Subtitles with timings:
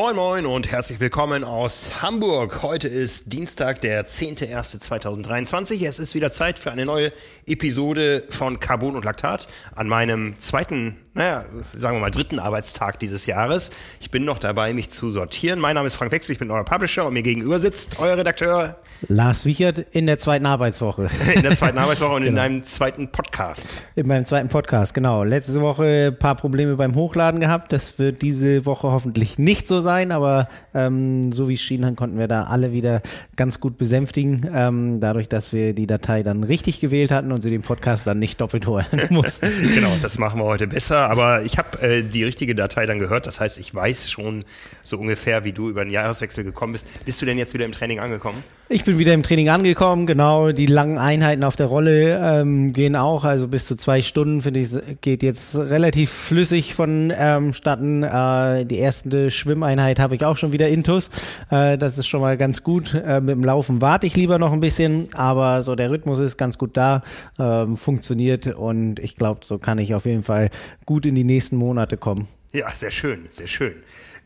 [0.00, 2.62] Moin Moin und herzlich willkommen aus Hamburg.
[2.62, 5.84] Heute ist Dienstag, der 10.01.2023.
[5.84, 7.10] Es ist wieder Zeit für eine neue
[7.46, 11.44] Episode von Carbon und Laktat an meinem zweiten naja,
[11.74, 13.70] sagen wir mal, dritten Arbeitstag dieses Jahres.
[14.00, 15.58] Ich bin noch dabei, mich zu sortieren.
[15.58, 18.76] Mein Name ist Frank Wechsel, ich bin euer Publisher und mir gegenüber sitzt euer Redakteur.
[19.08, 21.08] Lars Wichert in der zweiten Arbeitswoche.
[21.34, 22.32] In der zweiten Arbeitswoche und genau.
[22.32, 23.82] in einem zweiten Podcast.
[23.94, 25.22] In meinem zweiten Podcast, genau.
[25.22, 27.72] Letzte Woche ein paar Probleme beim Hochladen gehabt.
[27.72, 32.18] Das wird diese Woche hoffentlich nicht so sein, aber ähm, so wie es schien, konnten
[32.18, 33.02] wir da alle wieder
[33.36, 37.50] ganz gut besänftigen, ähm, dadurch, dass wir die Datei dann richtig gewählt hatten und sie
[37.50, 39.48] den Podcast dann nicht doppelt holen mussten.
[39.74, 43.26] genau, das machen wir heute besser aber ich habe äh, die richtige Datei dann gehört.
[43.26, 44.44] Das heißt, ich weiß schon
[44.82, 46.86] so ungefähr, wie du über den Jahreswechsel gekommen bist.
[47.04, 48.42] Bist du denn jetzt wieder im Training angekommen?
[48.70, 50.52] Ich bin wieder im Training angekommen, genau.
[50.52, 54.60] Die langen Einheiten auf der Rolle ähm, gehen auch, also bis zu zwei Stunden, finde
[54.60, 54.68] ich,
[55.00, 58.02] geht jetzt relativ flüssig vonstatten.
[58.02, 61.10] Ähm, äh, die erste Schwimmeinheit habe ich auch schon wieder intus.
[61.50, 62.92] Äh, das ist schon mal ganz gut.
[62.92, 66.36] Äh, mit dem Laufen warte ich lieber noch ein bisschen, aber so der Rhythmus ist
[66.36, 67.02] ganz gut da,
[67.38, 70.50] ähm, funktioniert und ich glaube, so kann ich auf jeden Fall
[70.88, 72.28] gut in die nächsten Monate kommen.
[72.54, 73.74] Ja, sehr schön, sehr schön.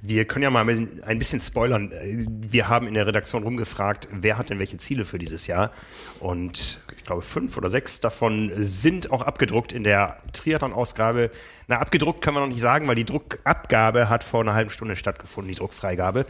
[0.01, 1.93] Wir können ja mal ein bisschen spoilern.
[2.49, 5.73] Wir haben in der Redaktion rumgefragt, wer hat denn welche Ziele für dieses Jahr?
[6.21, 11.33] Und ich glaube, fünf oder sechs davon sind auch abgedruckt in der Triathlon-Ausgabe.
[11.67, 14.95] Na, abgedruckt können wir noch nicht sagen, weil die Druckabgabe hat vor einer halben Stunde
[14.95, 16.27] stattgefunden, die Druckfreigabe.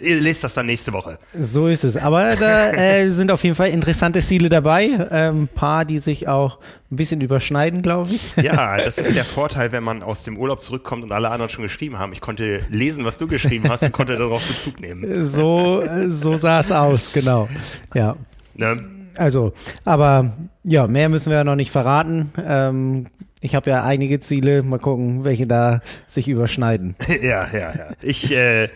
[0.00, 1.18] Ihr lest das dann nächste Woche.
[1.38, 1.96] So ist es.
[1.96, 5.08] Aber da äh, sind auf jeden Fall interessante Ziele dabei.
[5.10, 6.58] Ein ähm, paar, die sich auch
[6.90, 8.34] ein bisschen überschneiden, glaube ich.
[8.42, 11.62] Ja, das ist der Vorteil, wenn man aus dem Urlaub zurückkommt und alle anderen schon
[11.62, 12.12] geschrieben haben.
[12.12, 15.24] Ich konnte lesen, was du geschrieben hast und konnte darauf Bezug nehmen.
[15.24, 17.48] So, so sah es aus, genau.
[17.94, 18.16] Ja.
[18.54, 18.82] Ne?
[19.16, 19.52] Also,
[19.84, 20.32] aber
[20.64, 22.32] ja, mehr müssen wir ja noch nicht verraten.
[22.42, 23.06] Ähm,
[23.40, 24.62] ich habe ja einige Ziele.
[24.62, 26.96] Mal gucken, welche da sich überschneiden.
[27.22, 27.88] Ja, ja, ja.
[28.02, 28.68] Ich, äh,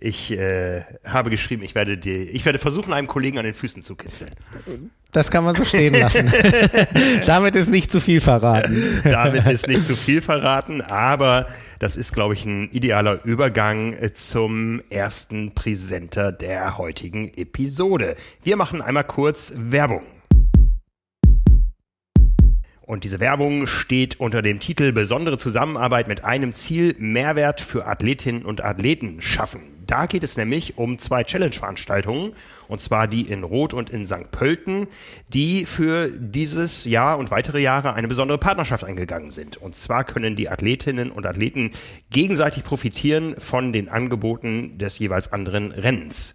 [0.00, 3.82] ich äh, habe geschrieben, ich werde, die, ich werde versuchen, einem Kollegen an den Füßen
[3.82, 4.30] zu kitzeln.
[5.10, 6.32] Das kann man so stehen lassen.
[7.26, 9.00] Damit ist nicht zu viel verraten.
[9.04, 11.46] Damit ist nicht zu viel verraten, aber
[11.80, 18.16] das ist, glaube ich, ein idealer Übergang äh, zum ersten Präsenter der heutigen Episode.
[18.44, 20.02] Wir machen einmal kurz Werbung.
[22.82, 28.44] Und diese Werbung steht unter dem Titel Besondere Zusammenarbeit mit einem Ziel, Mehrwert für Athletinnen
[28.44, 29.77] und Athleten schaffen.
[29.88, 32.34] Da geht es nämlich um zwei Challenge-Veranstaltungen,
[32.68, 34.30] und zwar die in Rot und in St.
[34.30, 34.86] Pölten,
[35.28, 39.56] die für dieses Jahr und weitere Jahre eine besondere Partnerschaft eingegangen sind.
[39.56, 41.70] Und zwar können die Athletinnen und Athleten
[42.10, 46.34] gegenseitig profitieren von den Angeboten des jeweils anderen Rennens.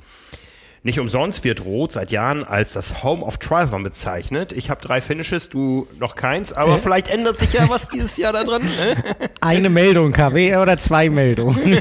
[0.85, 4.51] Nicht umsonst wird Rot seit Jahren als das Home of Triathlon bezeichnet.
[4.51, 6.77] Ich habe drei Finishes, du noch keins, aber äh?
[6.77, 8.63] vielleicht ändert sich ja was dieses Jahr da drin.
[8.63, 8.95] Ne?
[9.39, 11.57] Eine Meldung, KW, oder zwei Meldungen?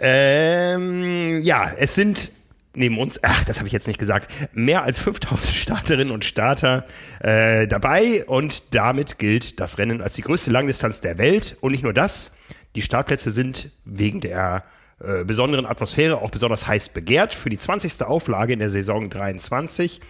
[0.00, 2.32] ähm, ja, es sind
[2.74, 6.84] neben uns, ach, das habe ich jetzt nicht gesagt, mehr als 5000 Starterinnen und Starter
[7.20, 11.58] äh, dabei und damit gilt das Rennen als die größte Langdistanz der Welt.
[11.60, 12.38] Und nicht nur das,
[12.74, 14.64] die Startplätze sind wegen der
[14.98, 17.34] äh, besonderen Atmosphäre auch besonders heiß begehrt.
[17.34, 18.02] Für die 20.
[18.02, 20.00] Auflage in der Saison 23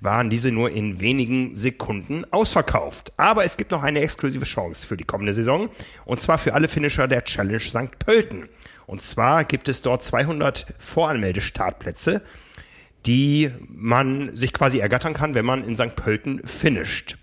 [0.00, 3.12] waren diese nur in wenigen Sekunden ausverkauft.
[3.16, 5.68] Aber es gibt noch eine exklusive Chance für die kommende Saison
[6.04, 7.98] und zwar für alle Finisher der Challenge St.
[8.00, 8.48] Pölten.
[8.86, 12.20] Und zwar gibt es dort 200 Voranmeldestartplätze,
[13.06, 15.94] die man sich quasi ergattern kann, wenn man in St.
[15.94, 17.18] Pölten finisht.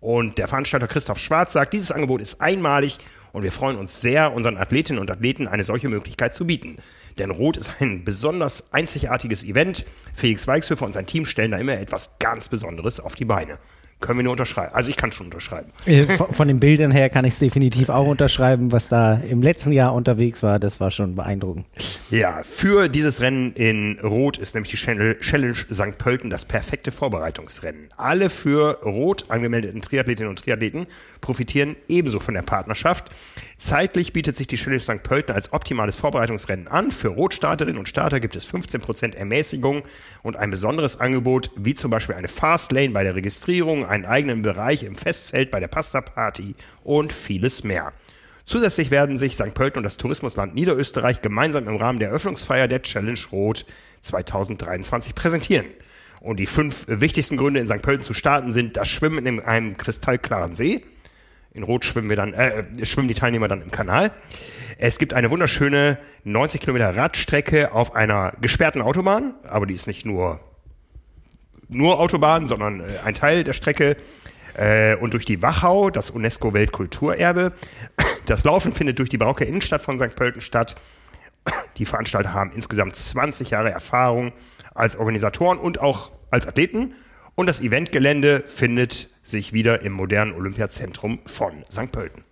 [0.00, 2.98] Und der Veranstalter Christoph Schwarz sagt, dieses Angebot ist einmalig
[3.32, 6.78] und wir freuen uns sehr, unseren Athletinnen und Athleten eine solche Möglichkeit zu bieten.
[7.18, 9.84] Denn Rot ist ein besonders einzigartiges Event.
[10.14, 13.58] Felix Weichshöfer und sein Team stellen da immer etwas ganz Besonderes auf die Beine
[14.00, 14.74] können wir nur unterschreiben.
[14.74, 15.70] Also ich kann schon unterschreiben.
[15.86, 19.42] Äh, von, von den Bildern her kann ich es definitiv auch unterschreiben, was da im
[19.42, 20.58] letzten Jahr unterwegs war.
[20.58, 21.66] Das war schon beeindruckend.
[22.10, 25.98] Ja, für dieses Rennen in Rot ist nämlich die Challenge St.
[25.98, 27.88] Pölten das perfekte Vorbereitungsrennen.
[27.96, 30.86] Alle für Rot angemeldeten Triathletinnen und Triathleten
[31.20, 33.10] profitieren ebenso von der Partnerschaft.
[33.58, 35.02] Zeitlich bietet sich die Challenge St.
[35.02, 36.90] Pölten als optimales Vorbereitungsrennen an.
[36.90, 39.82] Für Rotstarterinnen und Starter gibt es 15% Ermäßigung
[40.22, 44.82] und ein besonderes Angebot, wie zum Beispiel eine Fastlane bei der Registrierung, einen eigenen Bereich
[44.82, 47.92] im Festzelt bei der Pasta-Party und vieles mehr.
[48.44, 49.54] Zusätzlich werden sich St.
[49.54, 53.64] Pölten und das Tourismusland Niederösterreich gemeinsam im Rahmen der Eröffnungsfeier der Challenge Rot
[54.00, 55.66] 2023 präsentieren.
[56.20, 57.80] Und die fünf wichtigsten Gründe in St.
[57.80, 60.82] Pölten zu starten sind das Schwimmen in einem kristallklaren See,
[61.52, 64.12] in Rot schwimmen wir dann, äh, schwimmen die Teilnehmer dann im Kanal.
[64.82, 70.06] Es gibt eine wunderschöne 90 Kilometer Radstrecke auf einer gesperrten Autobahn, aber die ist nicht
[70.06, 70.40] nur
[71.68, 73.98] nur Autobahn, sondern äh, ein Teil der Strecke.
[74.54, 77.52] Äh, und durch die Wachau, das UNESCO-Weltkulturerbe.
[78.24, 80.16] Das Laufen findet durch die barocke Innenstadt von St.
[80.16, 80.76] Pölten statt.
[81.76, 84.32] Die Veranstalter haben insgesamt 20 Jahre Erfahrung
[84.74, 86.94] als Organisatoren und auch als Athleten.
[87.34, 91.92] Und das Eventgelände findet sich wieder im modernen Olympiazentrum von St.
[91.92, 92.24] Pölten.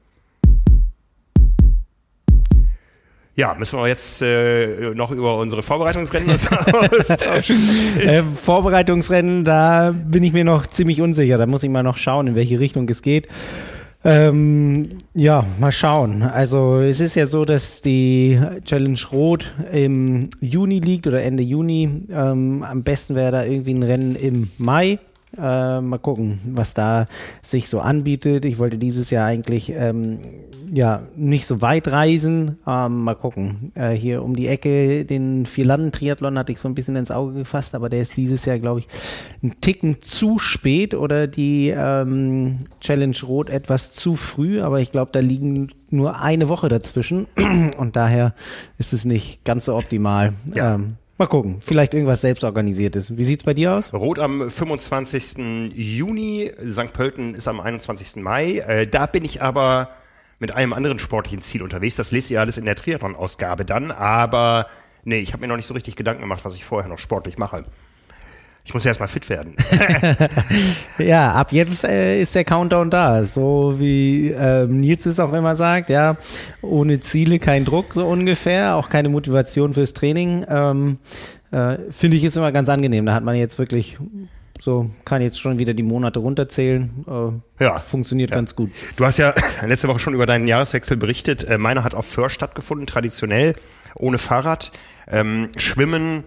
[3.38, 6.30] Ja, müssen wir jetzt äh, noch über unsere Vorbereitungsrennen
[6.98, 7.56] austauschen?
[8.00, 11.38] äh, Vorbereitungsrennen, da bin ich mir noch ziemlich unsicher.
[11.38, 13.28] Da muss ich mal noch schauen, in welche Richtung es geht.
[14.04, 16.24] Ähm, ja, mal schauen.
[16.24, 22.08] Also es ist ja so, dass die Challenge Rot im Juni liegt oder Ende Juni.
[22.10, 24.98] Ähm, am besten wäre da irgendwie ein Rennen im Mai.
[25.36, 27.06] Äh, mal gucken, was da
[27.42, 28.46] sich so anbietet.
[28.46, 30.20] Ich wollte dieses Jahr eigentlich ähm,
[30.72, 32.58] ja nicht so weit reisen.
[32.66, 33.70] Ähm, mal gucken.
[33.74, 37.74] Äh, hier um die Ecke den Vierlanden-Triathlon hatte ich so ein bisschen ins Auge gefasst,
[37.74, 38.88] aber der ist dieses Jahr, glaube ich,
[39.42, 44.62] ein Ticken zu spät oder die ähm, Challenge Rot etwas zu früh.
[44.62, 47.26] Aber ich glaube, da liegen nur eine Woche dazwischen
[47.78, 48.34] und daher
[48.78, 50.32] ist es nicht ganz so optimal.
[50.54, 50.80] Ja.
[51.20, 53.16] Mal gucken, vielleicht irgendwas selbstorganisiertes.
[53.18, 53.92] Wie sieht's bei dir aus?
[53.92, 55.72] Rot am 25.
[55.74, 56.92] Juni, St.
[56.92, 58.22] Pölten ist am 21.
[58.22, 58.58] Mai.
[58.58, 59.90] Äh, da bin ich aber
[60.38, 61.96] mit einem anderen sportlichen Ziel unterwegs.
[61.96, 63.90] Das lest ihr alles in der Triathlon-Ausgabe dann.
[63.90, 64.68] Aber
[65.02, 67.36] nee, ich habe mir noch nicht so richtig Gedanken gemacht, was ich vorher noch sportlich
[67.36, 67.64] mache.
[68.68, 69.54] Ich muss erst mal fit werden.
[70.98, 73.24] ja, ab jetzt äh, ist der Countdown da.
[73.24, 76.18] So wie ähm, Nils es auch immer sagt, ja,
[76.60, 80.44] ohne Ziele kein Druck, so ungefähr, auch keine Motivation fürs Training.
[80.50, 80.98] Ähm,
[81.50, 83.06] äh, Finde ich ist immer ganz angenehm.
[83.06, 83.96] Da hat man jetzt wirklich
[84.60, 87.06] so, kann jetzt schon wieder die Monate runterzählen.
[87.08, 87.78] Äh, ja.
[87.78, 88.36] Funktioniert ja.
[88.36, 88.70] ganz gut.
[88.96, 89.32] Du hast ja
[89.66, 91.42] letzte Woche schon über deinen Jahreswechsel berichtet.
[91.44, 93.54] Äh, meiner hat auf Föhr stattgefunden, traditionell,
[93.94, 94.72] ohne Fahrrad.
[95.10, 96.24] Ähm, Schwimmen,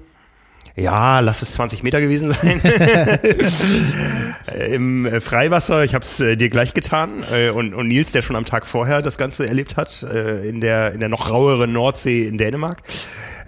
[0.75, 2.61] ja, lass es 20 Meter gewesen sein.
[4.71, 7.23] Im äh, Freiwasser, ich habe es äh, dir gleich getan.
[7.31, 10.93] Äh, und, und Nils, der schon am Tag vorher das Ganze erlebt hat, in, der,
[10.93, 12.81] in der noch raueren Nordsee in Dänemark.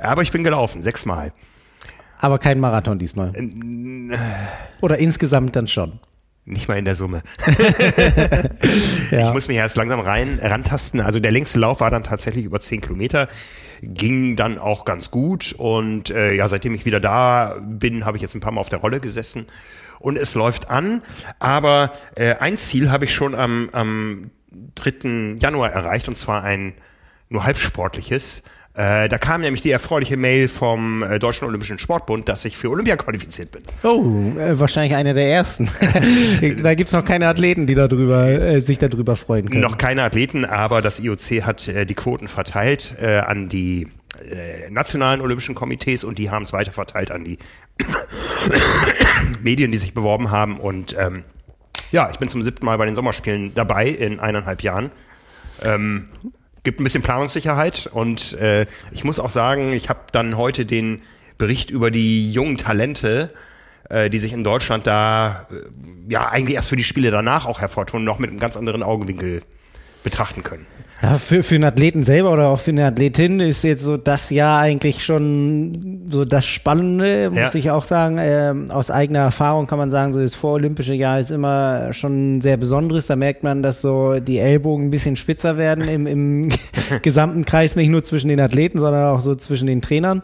[0.01, 1.31] Aber ich bin gelaufen, sechsmal.
[2.19, 3.33] Aber kein Marathon diesmal.
[4.81, 5.99] Oder insgesamt dann schon.
[6.45, 7.23] Nicht mal in der Summe.
[9.11, 9.27] ja.
[9.27, 10.99] Ich muss mich erst langsam rein rantasten.
[10.99, 13.29] Also der längste Lauf war dann tatsächlich über 10 Kilometer
[13.83, 15.53] ging dann auch ganz gut.
[15.57, 18.69] Und äh, ja, seitdem ich wieder da bin, habe ich jetzt ein paar Mal auf
[18.69, 19.47] der Rolle gesessen
[19.99, 21.01] und es läuft an.
[21.39, 24.31] Aber äh, ein Ziel habe ich schon am, am
[24.75, 25.37] 3.
[25.39, 26.73] Januar erreicht und zwar ein
[27.29, 28.43] nur halbsportliches.
[28.75, 32.71] Äh, da kam nämlich die erfreuliche Mail vom äh, Deutschen Olympischen Sportbund, dass ich für
[32.71, 33.61] Olympia qualifiziert bin.
[33.83, 35.69] Oh, äh, wahrscheinlich einer der ersten.
[36.63, 39.61] da gibt's noch keine Athleten, die darüber, äh, sich darüber freuen können.
[39.61, 43.87] Noch keine Athleten, aber das IOC hat äh, die Quoten verteilt äh, an die
[44.69, 47.39] nationalen Olympischen Komitees und die haben es weiter verteilt an die
[49.43, 50.59] Medien, die sich beworben haben.
[50.59, 51.23] Und ähm,
[51.91, 54.91] ja, ich bin zum siebten Mal bei den Sommerspielen dabei in eineinhalb Jahren.
[55.63, 56.09] Ähm,
[56.63, 61.01] gibt ein bisschen Planungssicherheit und äh, ich muss auch sagen, ich habe dann heute den
[61.37, 63.33] Bericht über die jungen Talente,
[63.89, 67.59] äh, die sich in Deutschland da äh, ja eigentlich erst für die Spiele danach auch
[67.59, 69.41] hervortun, noch mit einem ganz anderen Augenwinkel
[70.03, 70.65] betrachten können.
[71.03, 74.29] Ja, für, für einen Athleten selber oder auch für eine Athletin ist jetzt so das
[74.29, 77.55] Jahr eigentlich schon so das Spannende, muss ja.
[77.55, 78.19] ich auch sagen.
[78.21, 82.55] Ähm, aus eigener Erfahrung kann man sagen, so das vorolympische Jahr ist immer schon sehr
[82.55, 83.07] besonderes.
[83.07, 86.49] Da merkt man, dass so die Ellbogen ein bisschen spitzer werden im, im
[87.01, 90.21] gesamten Kreis, nicht nur zwischen den Athleten, sondern auch so zwischen den Trainern.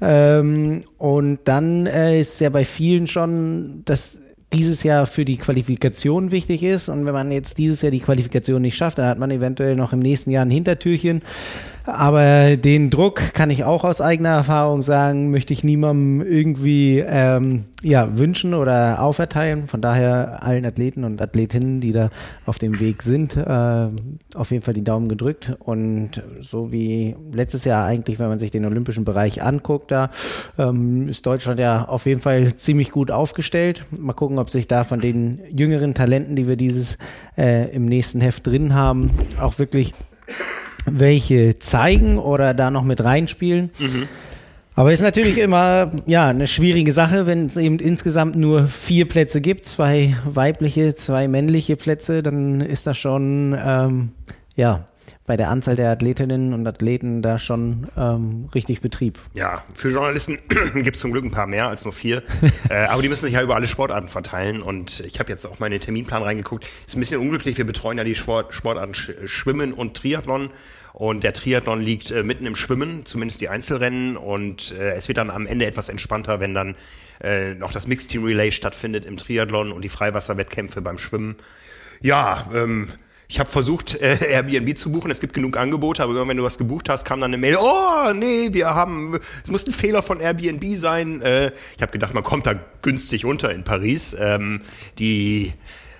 [0.00, 4.20] Ähm, und dann äh, ist ja bei vielen schon das
[4.52, 6.88] dieses Jahr für die Qualifikation wichtig ist.
[6.88, 9.92] Und wenn man jetzt dieses Jahr die Qualifikation nicht schafft, dann hat man eventuell noch
[9.92, 11.22] im nächsten Jahr ein Hintertürchen.
[11.92, 17.64] Aber den Druck kann ich auch aus eigener Erfahrung sagen, möchte ich niemandem irgendwie ähm,
[17.82, 19.66] ja, wünschen oder auferteilen.
[19.66, 22.10] Von daher allen Athleten und Athletinnen, die da
[22.46, 23.88] auf dem Weg sind, äh,
[24.34, 25.56] auf jeden Fall die Daumen gedrückt.
[25.58, 30.10] Und so wie letztes Jahr eigentlich, wenn man sich den olympischen Bereich anguckt, da
[30.58, 33.84] ähm, ist Deutschland ja auf jeden Fall ziemlich gut aufgestellt.
[33.90, 36.98] Mal gucken, ob sich da von den jüngeren Talenten, die wir dieses
[37.36, 39.92] äh, im nächsten Heft drin haben, auch wirklich
[40.86, 43.70] welche zeigen oder da noch mit reinspielen.
[43.78, 44.08] Mhm.
[44.74, 49.40] Aber ist natürlich immer ja eine schwierige Sache, wenn es eben insgesamt nur vier Plätze
[49.40, 54.12] gibt, zwei weibliche, zwei männliche Plätze, dann ist das schon ähm,
[54.56, 54.86] ja
[55.26, 59.18] bei der Anzahl der Athletinnen und Athleten da schon ähm, richtig Betrieb.
[59.34, 60.38] Ja, für Journalisten
[60.74, 62.22] gibt es zum Glück ein paar mehr als nur vier.
[62.68, 64.62] äh, aber die müssen sich ja über alle Sportarten verteilen.
[64.62, 66.66] Und ich habe jetzt auch mal in den Terminplan reingeguckt.
[66.86, 67.58] Ist ein bisschen unglücklich.
[67.58, 70.50] Wir betreuen ja die Sport, Sportarten Sch Schwimmen und Triathlon.
[70.92, 74.16] Und der Triathlon liegt äh, mitten im Schwimmen, zumindest die Einzelrennen.
[74.16, 76.74] Und äh, es wird dann am Ende etwas entspannter, wenn dann
[77.22, 81.36] äh, noch das Mixed Team Relay stattfindet im Triathlon und die Freiwasserwettkämpfe beim Schwimmen.
[82.00, 82.88] Ja, ähm,
[83.30, 85.10] Ich habe versucht, äh, Airbnb zu buchen.
[85.10, 88.12] Es gibt genug Angebote, aber wenn du was gebucht hast, kam dann eine Mail, oh
[88.12, 91.22] nee, wir haben, es muss ein Fehler von Airbnb sein.
[91.22, 94.16] Äh, ich habe gedacht, man kommt da günstig unter in Paris.
[94.18, 94.62] Ähm,
[94.98, 95.52] die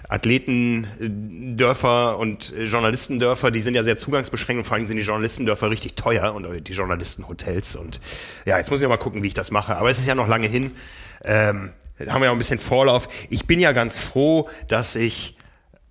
[0.08, 5.94] Athletendörfer und Journalistendörfer, die sind ja sehr zugangsbeschränkt und vor allem sind die Journalistendörfer richtig
[5.94, 7.76] teuer und die Journalistenhotels.
[7.76, 8.00] Und
[8.44, 9.76] ja, jetzt muss ich mal gucken, wie ich das mache.
[9.76, 10.72] Aber es ist ja noch lange hin.
[11.22, 11.70] Ähm,
[12.08, 13.06] haben wir ja auch ein bisschen Vorlauf.
[13.28, 15.36] Ich bin ja ganz froh, dass ich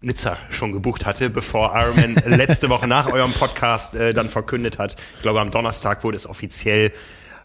[0.02, 4.96] Nizza schon gebucht hatte, bevor Ironman letzte Woche nach eurem Podcast äh, dann verkündet hat.
[5.18, 6.92] Ich glaube, am Donnerstag wurde es offiziell,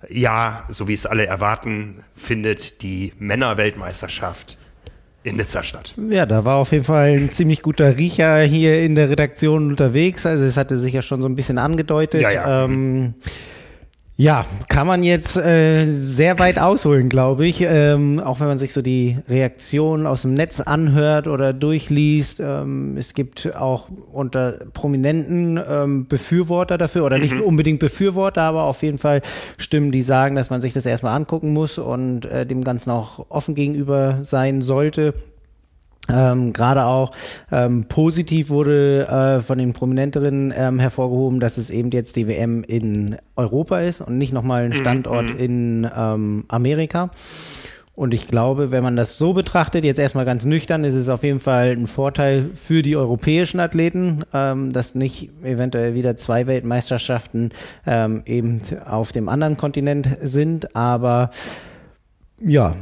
[0.08, 4.58] ja, so wie es alle erwarten, findet die Männerweltmeisterschaft
[5.24, 5.94] in Nizza statt.
[6.10, 10.26] Ja, da war auf jeden Fall ein ziemlich guter Riecher hier in der Redaktion unterwegs.
[10.26, 12.20] Also es hatte sich ja schon so ein bisschen angedeutet.
[12.20, 12.64] Ja, ja.
[12.64, 13.14] Ähm,
[14.16, 17.62] ja, kann man jetzt äh, sehr weit ausholen, glaube ich.
[17.62, 22.38] Ähm, auch wenn man sich so die Reaktionen aus dem Netz anhört oder durchliest.
[22.38, 27.40] Ähm, es gibt auch unter Prominenten ähm, Befürworter dafür oder nicht mhm.
[27.42, 29.20] unbedingt Befürworter, aber auf jeden Fall
[29.58, 33.26] Stimmen, die sagen, dass man sich das erstmal angucken muss und äh, dem Ganzen auch
[33.30, 35.14] offen gegenüber sein sollte.
[36.12, 37.12] Ähm, Gerade auch
[37.50, 42.62] ähm, positiv wurde äh, von den Prominenteren ähm, hervorgehoben, dass es eben jetzt die WM
[42.62, 45.38] in Europa ist und nicht nochmal ein mhm, Standort mhm.
[45.38, 47.10] in ähm, Amerika.
[47.96, 51.22] Und ich glaube, wenn man das so betrachtet, jetzt erstmal ganz nüchtern, ist es auf
[51.22, 57.50] jeden Fall ein Vorteil für die europäischen Athleten, ähm, dass nicht eventuell wieder zwei Weltmeisterschaften
[57.86, 60.74] ähm, eben auf dem anderen Kontinent sind.
[60.74, 61.30] Aber
[62.40, 62.74] ja,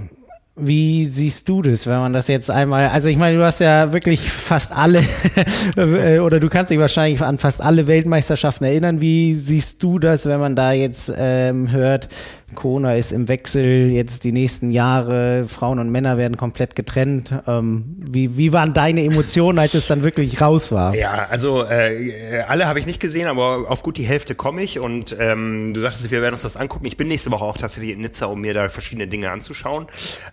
[0.54, 3.92] wie siehst du das, wenn man das jetzt einmal, also ich meine, du hast ja
[3.92, 5.02] wirklich fast alle,
[5.76, 9.00] äh, oder du kannst dich wahrscheinlich an fast alle Weltmeisterschaften erinnern.
[9.00, 12.08] Wie siehst du das, wenn man da jetzt ähm, hört,
[12.54, 17.34] Kona ist im Wechsel jetzt die nächsten Jahre, Frauen und Männer werden komplett getrennt.
[17.46, 20.94] Ähm, wie, wie waren deine Emotionen, als es dann wirklich raus war?
[20.94, 24.78] Ja, also äh, alle habe ich nicht gesehen, aber auf gut die Hälfte komme ich
[24.78, 26.86] und ähm, du sagtest, wir werden uns das angucken.
[26.86, 29.86] Ich bin nächste Woche auch tatsächlich in Nizza, um mir da verschiedene Dinge anzuschauen.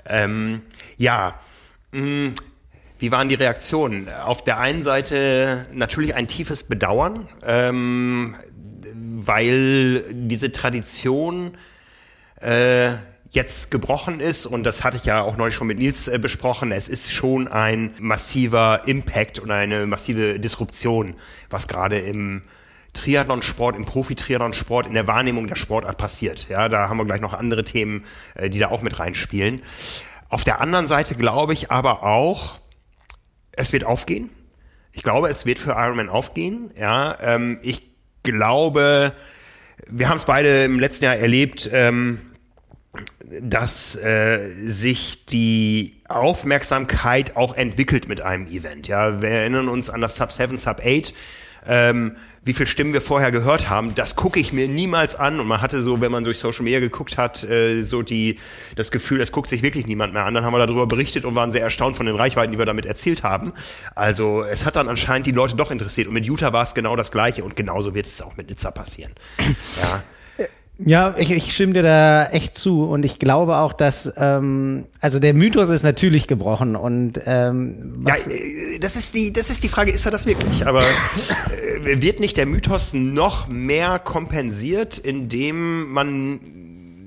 [0.07, 0.61] Ähm,
[0.97, 1.35] ja,
[1.91, 2.33] mh, mm,
[2.99, 4.09] wie waren die Reaktionen?
[4.25, 8.35] Auf der einen Seite natürlich ein tiefes Bedauern, ähm,
[9.25, 11.57] weil diese Tradition
[12.41, 12.97] äh,
[13.31, 16.71] jetzt gebrochen ist, und das hatte ich ja auch neulich schon mit Nils äh, besprochen,
[16.71, 21.15] es ist schon ein massiver Impact und eine massive Disruption,
[21.49, 22.41] was gerade im
[22.93, 26.47] Triathlonsport, im Profi-Triathlonsport, in der Wahrnehmung der Sportart passiert.
[26.49, 28.03] Ja, da haben wir gleich noch andere Themen,
[28.35, 29.61] äh, die da auch mit reinspielen.
[30.29, 32.59] Auf der anderen Seite glaube ich aber auch,
[33.51, 34.29] es wird aufgehen.
[34.91, 36.71] Ich glaube, es wird für Ironman aufgehen.
[36.77, 37.83] Ja, ähm, ich
[38.23, 39.13] glaube,
[39.87, 41.69] wir haben es beide im letzten Jahr erlebt.
[41.71, 42.19] Ähm,
[43.41, 48.87] dass äh, sich die Aufmerksamkeit auch entwickelt mit einem Event.
[48.87, 51.13] Ja, wir erinnern uns an das Sub 7, Sub 8.
[51.67, 55.39] Ähm, wie viel Stimmen wir vorher gehört haben, das gucke ich mir niemals an.
[55.39, 58.39] Und man hatte so, wenn man durch Social Media geguckt hat, äh, so die
[58.75, 60.33] das Gefühl, es guckt sich wirklich niemand mehr an.
[60.33, 62.85] Dann haben wir darüber berichtet und waren sehr erstaunt von den Reichweiten, die wir damit
[62.85, 63.53] erzielt haben.
[63.93, 66.07] Also es hat dann anscheinend die Leute doch interessiert.
[66.07, 67.43] Und mit Utah war es genau das Gleiche.
[67.43, 69.11] Und genauso wird es auch mit Nizza passieren.
[69.81, 70.01] Ja.
[70.85, 75.19] Ja, ich, ich stimme dir da echt zu und ich glaube auch, dass ähm, also
[75.19, 79.63] der Mythos ist natürlich gebrochen und ähm, was ja, äh, das ist die das ist
[79.63, 80.65] die Frage, ist er das wirklich?
[80.65, 86.39] Aber äh, wird nicht der Mythos noch mehr kompensiert, indem man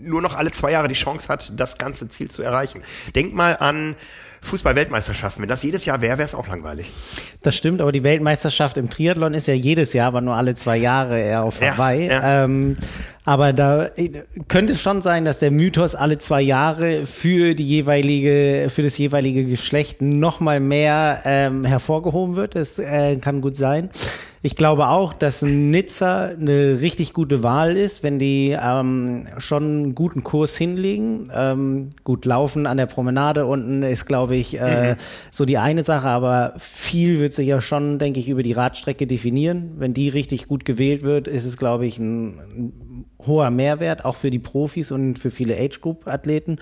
[0.02, 2.82] nur noch alle zwei Jahre die Chance hat, das ganze Ziel zu erreichen?
[3.14, 3.96] Denk mal an
[4.42, 5.42] Fußball-Weltmeisterschaften.
[5.42, 6.92] Wenn das jedes Jahr wäre, wäre es auch langweilig.
[7.42, 10.76] Das stimmt, aber die Weltmeisterschaft im Triathlon ist ja jedes Jahr, aber nur alle zwei
[10.76, 12.08] Jahre eher auf Hawaii.
[12.08, 12.44] Ja, ja.
[12.44, 12.76] Ähm,
[13.24, 14.10] aber da äh,
[14.48, 18.98] könnte es schon sein, dass der Mythos alle zwei Jahre für die jeweilige, für das
[18.98, 22.56] jeweilige Geschlecht noch mal mehr ähm, hervorgehoben wird.
[22.56, 23.90] Das äh, kann gut sein.
[24.44, 29.94] Ich glaube auch, dass Nizza eine richtig gute Wahl ist, wenn die ähm, schon einen
[29.94, 31.28] guten Kurs hinlegen.
[31.32, 34.96] Ähm, gut laufen an der Promenade unten ist, glaube ich, äh, mhm.
[35.30, 39.06] so die eine Sache, aber viel wird sich ja schon, denke ich, über die Radstrecke
[39.06, 39.74] definieren.
[39.76, 44.16] Wenn die richtig gut gewählt wird, ist es, glaube ich, ein, ein hoher Mehrwert, auch
[44.16, 46.58] für die Profis und für viele Age-Group-Athleten.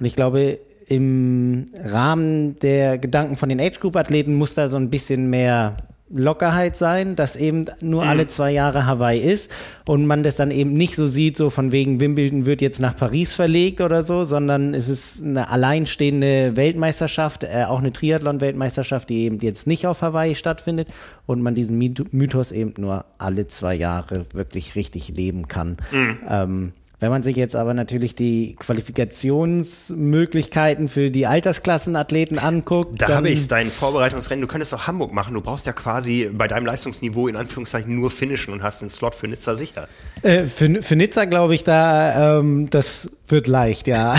[0.00, 5.28] Und ich glaube, im Rahmen der Gedanken von den Age-Group-Athleten muss da so ein bisschen
[5.28, 5.76] mehr
[6.10, 8.28] Lockerheit sein, dass eben nur alle mhm.
[8.28, 9.52] zwei Jahre Hawaii ist
[9.86, 12.96] und man das dann eben nicht so sieht, so von wegen Wimbledon wird jetzt nach
[12.96, 19.24] Paris verlegt oder so, sondern es ist eine alleinstehende Weltmeisterschaft, äh, auch eine Triathlon-Weltmeisterschaft, die
[19.24, 20.88] eben jetzt nicht auf Hawaii stattfindet
[21.26, 25.76] und man diesen Mythos eben nur alle zwei Jahre wirklich richtig leben kann.
[25.92, 26.18] Mhm.
[26.28, 33.00] Ähm, Wenn man sich jetzt aber natürlich die Qualifikationsmöglichkeiten für die Altersklassenathleten anguckt.
[33.00, 34.42] Da habe ich dein Vorbereitungsrennen.
[34.42, 35.34] Du könntest auch Hamburg machen.
[35.34, 39.14] Du brauchst ja quasi bei deinem Leistungsniveau in Anführungszeichen nur finishen und hast einen Slot
[39.14, 39.86] für Nizza sicher.
[40.22, 44.16] Äh, für, für Nizza glaube ich, da ähm, das wird leicht, ja.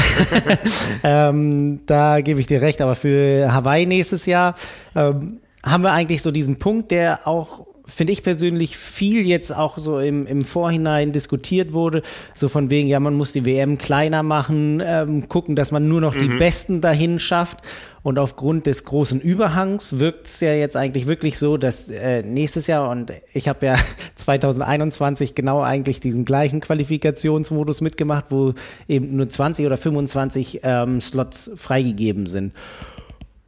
[1.03, 2.79] ähm, da gebe ich dir recht.
[2.79, 4.55] Aber für Hawaii nächstes Jahr
[4.95, 9.77] ähm, haben wir eigentlich so diesen Punkt, der auch finde ich persönlich, viel jetzt auch
[9.77, 12.01] so im, im Vorhinein diskutiert wurde.
[12.33, 16.01] So von wegen, ja, man muss die WM kleiner machen, ähm, gucken, dass man nur
[16.01, 16.19] noch mhm.
[16.19, 17.59] die Besten dahin schafft.
[18.01, 22.67] Und aufgrund des großen Überhangs wirkt es ja jetzt eigentlich wirklich so, dass äh, nächstes
[22.67, 23.75] Jahr, und ich habe ja
[24.15, 28.53] 2021 genau eigentlich diesen gleichen Qualifikationsmodus mitgemacht, wo
[28.87, 32.53] eben nur 20 oder 25 ähm, Slots freigegeben sind.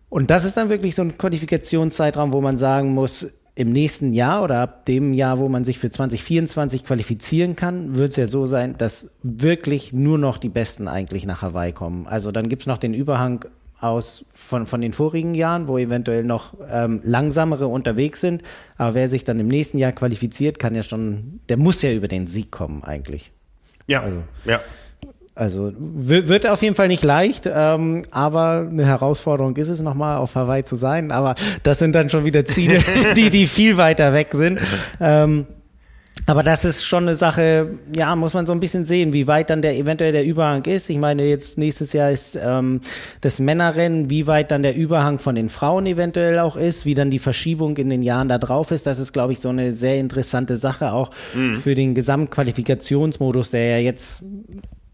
[0.09, 4.43] Und das ist dann wirklich so ein Qualifikationszeitraum, wo man sagen muss, im nächsten Jahr
[4.43, 8.45] oder ab dem Jahr, wo man sich für 2024 qualifizieren kann, wird es ja so
[8.47, 12.07] sein, dass wirklich nur noch die Besten eigentlich nach Hawaii kommen.
[12.07, 13.45] Also dann gibt es noch den Überhang
[13.81, 18.43] aus von, von den vorigen Jahren, wo eventuell noch ähm, langsamere unterwegs sind.
[18.77, 22.07] Aber wer sich dann im nächsten Jahr qualifiziert, kann ja schon, der muss ja über
[22.07, 23.31] den Sieg kommen eigentlich.
[23.87, 24.61] Ja, also, ja.
[25.33, 30.35] Also wird auf jeden Fall nicht leicht, ähm, aber eine Herausforderung ist es nochmal auf
[30.35, 31.11] Hawaii zu sein.
[31.11, 32.79] Aber das sind dann schon wieder Ziele,
[33.15, 34.59] die die viel weiter weg sind.
[34.99, 35.47] Ähm,
[36.27, 39.49] aber das ist schon eine Sache, ja, muss man so ein bisschen sehen, wie weit
[39.49, 40.89] dann der eventuell der Überhang ist.
[40.89, 42.81] Ich meine, jetzt nächstes Jahr ist ähm,
[43.21, 47.09] das Männerrennen, wie weit dann der Überhang von den Frauen eventuell auch ist, wie dann
[47.09, 48.85] die Verschiebung in den Jahren da drauf ist.
[48.85, 51.59] Das ist, glaube ich, so eine sehr interessante Sache auch mhm.
[51.59, 54.23] für den Gesamtqualifikationsmodus, der ja jetzt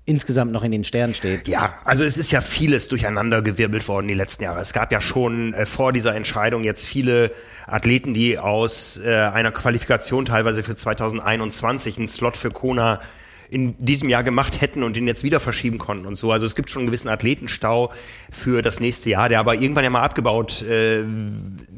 [0.07, 1.49] insgesamt noch in den Sternen steht.
[1.49, 4.61] Ja, also es ist ja vieles durcheinander gewirbelt worden die letzten Jahre.
[4.61, 7.29] Es gab ja schon äh, vor dieser Entscheidung jetzt viele
[7.67, 13.01] Athleten, die aus äh, einer Qualifikation teilweise für 2021 einen Slot für Kona
[13.49, 16.31] in diesem Jahr gemacht hätten und den jetzt wieder verschieben konnten und so.
[16.31, 17.91] Also es gibt schon einen gewissen Athletenstau
[18.31, 21.03] für das nächste Jahr, der aber irgendwann ja mal abgebaut äh,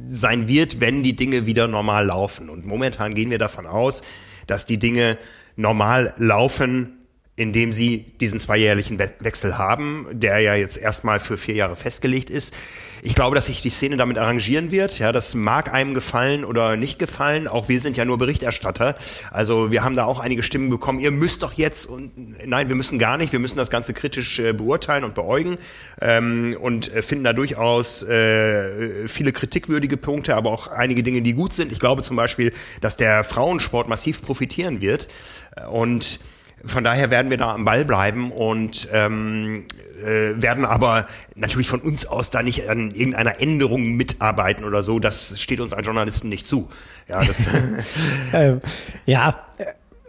[0.08, 2.50] sein wird, wenn die Dinge wieder normal laufen.
[2.50, 4.04] Und momentan gehen wir davon aus,
[4.46, 5.18] dass die Dinge
[5.56, 6.99] normal laufen
[7.39, 12.30] indem sie diesen zweijährlichen We Wechsel haben, der ja jetzt erstmal für vier Jahre festgelegt
[12.30, 12.54] ist.
[13.02, 14.99] Ich glaube, dass sich die Szene damit arrangieren wird.
[14.99, 17.47] Ja, das mag einem gefallen oder nicht gefallen.
[17.47, 18.97] Auch wir sind ja nur Berichterstatter.
[19.32, 20.99] Also wir haben da auch einige Stimmen bekommen.
[20.99, 22.12] Ihr müsst doch jetzt und
[22.45, 23.32] nein, wir müssen gar nicht.
[23.32, 25.58] Wir müssen das Ganze kritisch äh, beurteilen und beäugen
[26.02, 31.32] ähm, und äh, finden da durchaus äh, viele kritikwürdige Punkte, aber auch einige Dinge, die
[31.32, 31.71] gut sind.
[31.71, 35.08] Ich glaube zum Beispiel, dass der Frauensport massiv profitieren wird
[35.71, 36.19] und
[36.65, 39.65] von daher werden wir da am Ball bleiben und ähm,
[40.04, 45.00] äh, werden aber natürlich von uns aus da nicht an irgendeiner Änderung mitarbeiten oder so.
[45.00, 46.69] Das steht uns als Journalisten nicht zu.
[47.08, 47.48] Ja, das
[48.34, 48.62] ähm,
[49.06, 49.36] ja.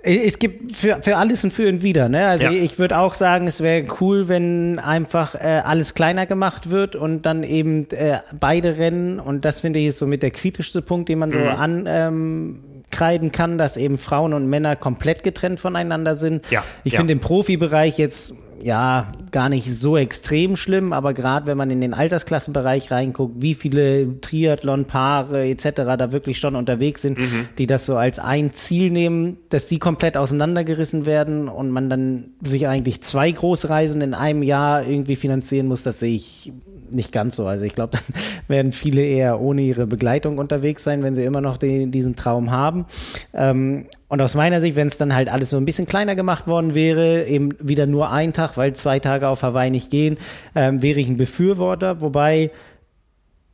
[0.03, 2.09] Es gibt für, für alles und für und wieder.
[2.09, 2.27] Ne?
[2.27, 2.53] Also ja.
[2.53, 7.27] ich würde auch sagen, es wäre cool, wenn einfach äh, alles kleiner gemacht wird und
[7.27, 9.21] dann eben äh, beide Rennen.
[9.21, 11.49] Und das finde ich ist so mit der kritischste Punkt, den man so mhm.
[11.49, 12.61] an ähm,
[12.91, 16.51] kreiden kann, dass eben Frauen und Männer komplett getrennt voneinander sind.
[16.51, 16.99] Ja, ich ja.
[16.99, 21.81] finde im Profibereich jetzt ja gar nicht so extrem schlimm, aber gerade wenn man in
[21.81, 25.71] den Altersklassenbereich reinguckt, wie viele Triathlon-Paare etc.
[25.99, 27.49] da wirklich schon unterwegs sind, mhm.
[27.59, 32.31] die das so als ein Ziel nehmen, dass die komplett auseinandergerissen werden und man dann
[32.43, 36.53] sich eigentlich zwei Großreisen in einem Jahr irgendwie finanzieren muss, das sehe ich
[36.93, 37.47] nicht ganz so.
[37.47, 41.41] Also ich glaube, dann werden viele eher ohne ihre Begleitung unterwegs sein, wenn sie immer
[41.41, 42.87] noch den, diesen Traum haben.
[43.33, 46.47] Ähm, und aus meiner Sicht, wenn es dann halt alles so ein bisschen kleiner gemacht
[46.47, 50.19] worden wäre, eben wieder nur ein Tag, weil zwei Tage auf Hawaii nicht gehen,
[50.55, 52.01] ähm, wäre ich ein Befürworter.
[52.01, 52.51] Wobei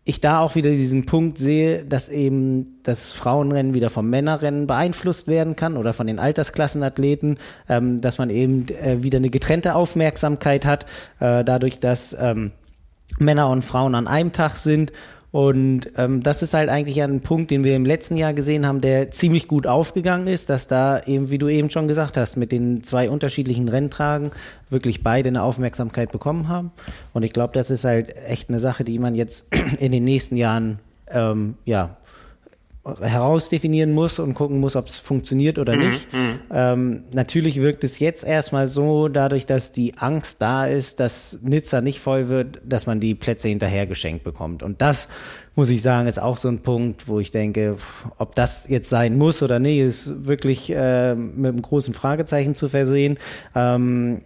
[0.08, 5.26] ich da auch wieder diesen Punkt sehe, dass eben das Frauenrennen wieder vom Männerrennen beeinflusst
[5.26, 10.64] werden kann oder von den Altersklassenathleten, ähm, dass man eben äh, wieder eine getrennte Aufmerksamkeit
[10.64, 10.86] hat,
[11.18, 12.52] äh, dadurch, dass ähm,
[13.18, 14.92] Männer und Frauen an einem Tag sind.
[15.32, 18.80] Und ähm, das ist halt eigentlich ein Punkt, den wir im letzten Jahr gesehen haben,
[18.80, 22.52] der ziemlich gut aufgegangen ist, dass da eben, wie du eben schon gesagt hast, mit
[22.52, 24.30] den zwei unterschiedlichen Renntragen
[24.70, 26.72] wirklich beide eine Aufmerksamkeit bekommen haben.
[27.12, 30.36] Und ich glaube, das ist halt echt eine Sache, die man jetzt in den nächsten
[30.36, 30.78] Jahren
[31.10, 31.96] ähm, ja
[33.00, 36.12] herausdefinieren muss und gucken muss, ob es funktioniert oder mhm, nicht.
[36.12, 36.38] Mhm.
[36.50, 41.80] Ähm, natürlich wirkt es jetzt erstmal so, dadurch, dass die Angst da ist, dass Nizza
[41.80, 44.62] nicht voll wird, dass man die Plätze hinterher geschenkt bekommt.
[44.62, 45.08] Und das,
[45.56, 47.76] muss ich sagen, ist auch so ein Punkt, wo ich denke,
[48.18, 52.68] ob das jetzt sein muss oder nicht, ist wirklich äh, mit einem großen Fragezeichen zu
[52.68, 53.18] versehen.
[53.54, 54.22] Ähm,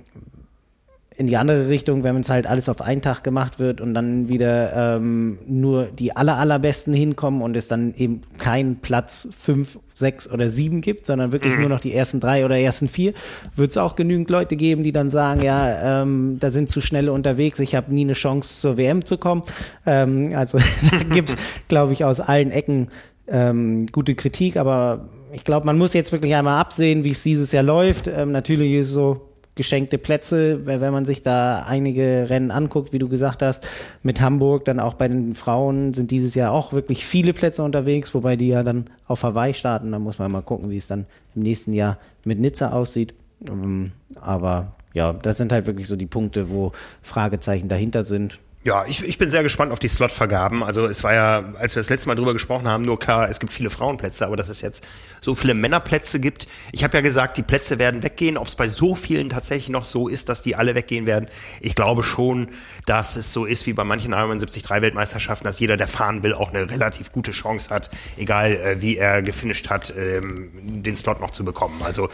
[1.20, 4.30] in die andere Richtung, wenn es halt alles auf einen Tag gemacht wird und dann
[4.30, 10.32] wieder ähm, nur die aller, allerbesten hinkommen und es dann eben keinen Platz fünf, sechs
[10.32, 11.60] oder sieben gibt, sondern wirklich mhm.
[11.60, 13.12] nur noch die ersten drei oder ersten vier,
[13.54, 17.12] wird es auch genügend Leute geben, die dann sagen, ja, ähm, da sind zu schnelle
[17.12, 19.42] unterwegs, ich habe nie eine Chance zur WM zu kommen.
[19.84, 20.56] Ähm, also
[20.90, 21.36] da gibt's,
[21.68, 22.88] glaube ich, aus allen Ecken
[23.28, 27.52] ähm, gute Kritik, aber ich glaube, man muss jetzt wirklich einmal absehen, wie es dieses
[27.52, 28.08] Jahr läuft.
[28.08, 29.29] Ähm, natürlich ist es so,
[29.60, 33.66] geschenkte Plätze, wenn man sich da einige Rennen anguckt, wie du gesagt hast,
[34.02, 38.14] mit Hamburg, dann auch bei den Frauen sind dieses Jahr auch wirklich viele Plätze unterwegs,
[38.14, 39.92] wobei die ja dann auf Hawaii starten.
[39.92, 43.12] Da muss man mal gucken, wie es dann im nächsten Jahr mit Nizza aussieht.
[43.46, 48.38] Ähm, aber ja, das sind halt wirklich so die Punkte, wo Fragezeichen dahinter sind.
[48.62, 50.62] Ja, ich, ich bin sehr gespannt auf die Slotvergaben.
[50.62, 53.40] Also es war ja, als wir das letzte Mal drüber gesprochen haben, nur klar, es
[53.40, 54.86] gibt viele Frauenplätze, aber dass es jetzt
[55.22, 56.46] so viele Männerplätze gibt.
[56.70, 58.36] Ich habe ja gesagt, die Plätze werden weggehen.
[58.36, 61.26] Ob es bei so vielen tatsächlich noch so ist, dass die alle weggehen werden,
[61.62, 62.48] ich glaube schon,
[62.84, 66.34] dass es so ist wie bei manchen Ironman 73 Weltmeisterschaften, dass jeder, der fahren will,
[66.34, 70.50] auch eine relativ gute Chance hat, egal äh, wie er gefinisht hat, ähm,
[70.82, 71.80] den Slot noch zu bekommen.
[71.82, 72.10] Also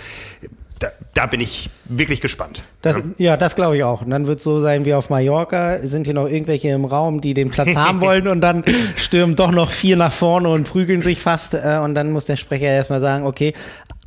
[0.79, 2.65] da, da bin ich wirklich gespannt.
[2.83, 3.37] Das, ja.
[3.37, 4.03] das glaube ich auch.
[4.03, 5.79] Und dann wird es so sein wie auf Mallorca.
[5.83, 8.65] Sind hier noch irgendwelche im Raum, die den Platz haben wollen und dann
[8.97, 11.55] stürmen doch noch vier nach vorne und prügeln sich fast.
[11.55, 13.55] Äh, und dann muss der Sprecher erstmal sagen, okay,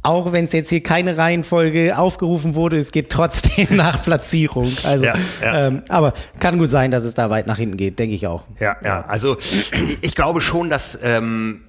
[0.01, 4.71] auch wenn es jetzt hier keine Reihenfolge aufgerufen wurde, es geht trotzdem nach Platzierung.
[4.85, 5.67] Also, ja, ja.
[5.67, 8.45] Ähm, aber kann gut sein, dass es da weit nach hinten geht, denke ich auch.
[8.59, 9.03] Ja, ja.
[9.07, 9.37] Also
[10.01, 11.61] ich glaube schon, dass ähm,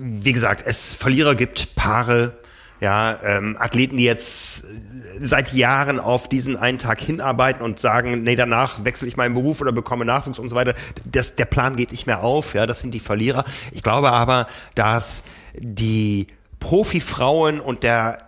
[0.00, 2.32] wie gesagt, es Verlierer gibt, Paare,
[2.80, 4.66] ja, ähm, Athleten, die jetzt
[5.20, 9.60] seit Jahren auf diesen einen Tag hinarbeiten und sagen, nee, danach wechsle ich meinen Beruf
[9.60, 10.74] oder bekomme Nachwuchs und so weiter.
[11.10, 13.44] Das, der Plan geht nicht mehr auf, ja, das sind die Verlierer.
[13.72, 18.18] Ich glaube aber, dass die Profifrauen und der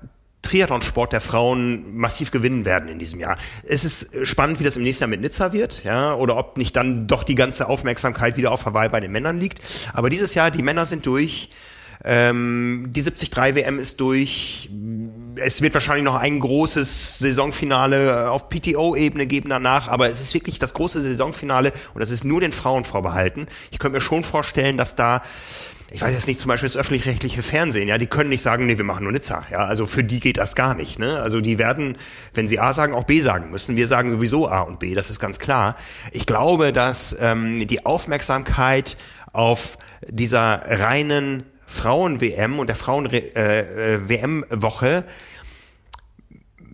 [0.42, 3.38] Triathlonsport der Frauen massiv gewinnen werden in diesem Jahr.
[3.62, 6.76] Es ist spannend, wie das im nächsten Jahr mit Nizza wird, ja, oder ob nicht
[6.76, 9.60] dann doch die ganze Aufmerksamkeit wieder auf Hawaii bei den Männern liegt.
[9.92, 11.50] Aber dieses Jahr, die Männer sind durch.
[12.04, 14.68] Ähm, die 73 WM ist durch.
[15.36, 20.58] Es wird wahrscheinlich noch ein großes Saisonfinale auf PTO-Ebene geben danach, aber es ist wirklich
[20.58, 23.46] das große Saisonfinale und das ist nur den Frauen vorbehalten.
[23.70, 25.22] Ich könnte mir schon vorstellen, dass da
[25.94, 28.78] ich weiß jetzt nicht, zum Beispiel das öffentlich-rechtliche Fernsehen, ja, die können nicht sagen, nee,
[28.78, 31.58] wir machen nur Nizza, ja, also für die geht das gar nicht, ne, also die
[31.58, 31.98] werden,
[32.32, 35.10] wenn sie A sagen, auch B sagen müssen, wir sagen sowieso A und B, das
[35.10, 35.76] ist ganz klar.
[36.10, 38.96] Ich glaube, dass ähm, die Aufmerksamkeit
[39.32, 39.76] auf
[40.08, 45.02] dieser reinen Frauen-WM und der Frauen-WM-Woche äh,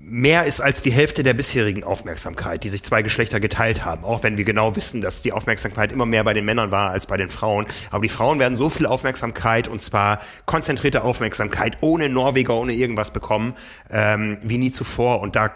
[0.01, 4.05] mehr ist als die Hälfte der bisherigen Aufmerksamkeit, die sich zwei Geschlechter geteilt haben.
[4.05, 7.07] Auch wenn wir genau wissen, dass die Aufmerksamkeit immer mehr bei den Männern war als
[7.07, 7.67] bei den Frauen.
[7.91, 13.13] Aber die Frauen werden so viel Aufmerksamkeit und zwar konzentrierte Aufmerksamkeit ohne Norweger, ohne irgendwas
[13.13, 13.55] bekommen,
[13.91, 15.21] ähm, wie nie zuvor.
[15.21, 15.51] Und da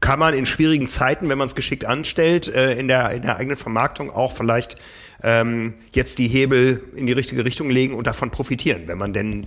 [0.00, 3.36] kann man in schwierigen Zeiten, wenn man es geschickt anstellt, äh, in, der, in der
[3.36, 4.76] eigenen Vermarktung auch vielleicht
[5.22, 9.46] ähm, jetzt die Hebel in die richtige Richtung legen und davon profitieren, wenn man denn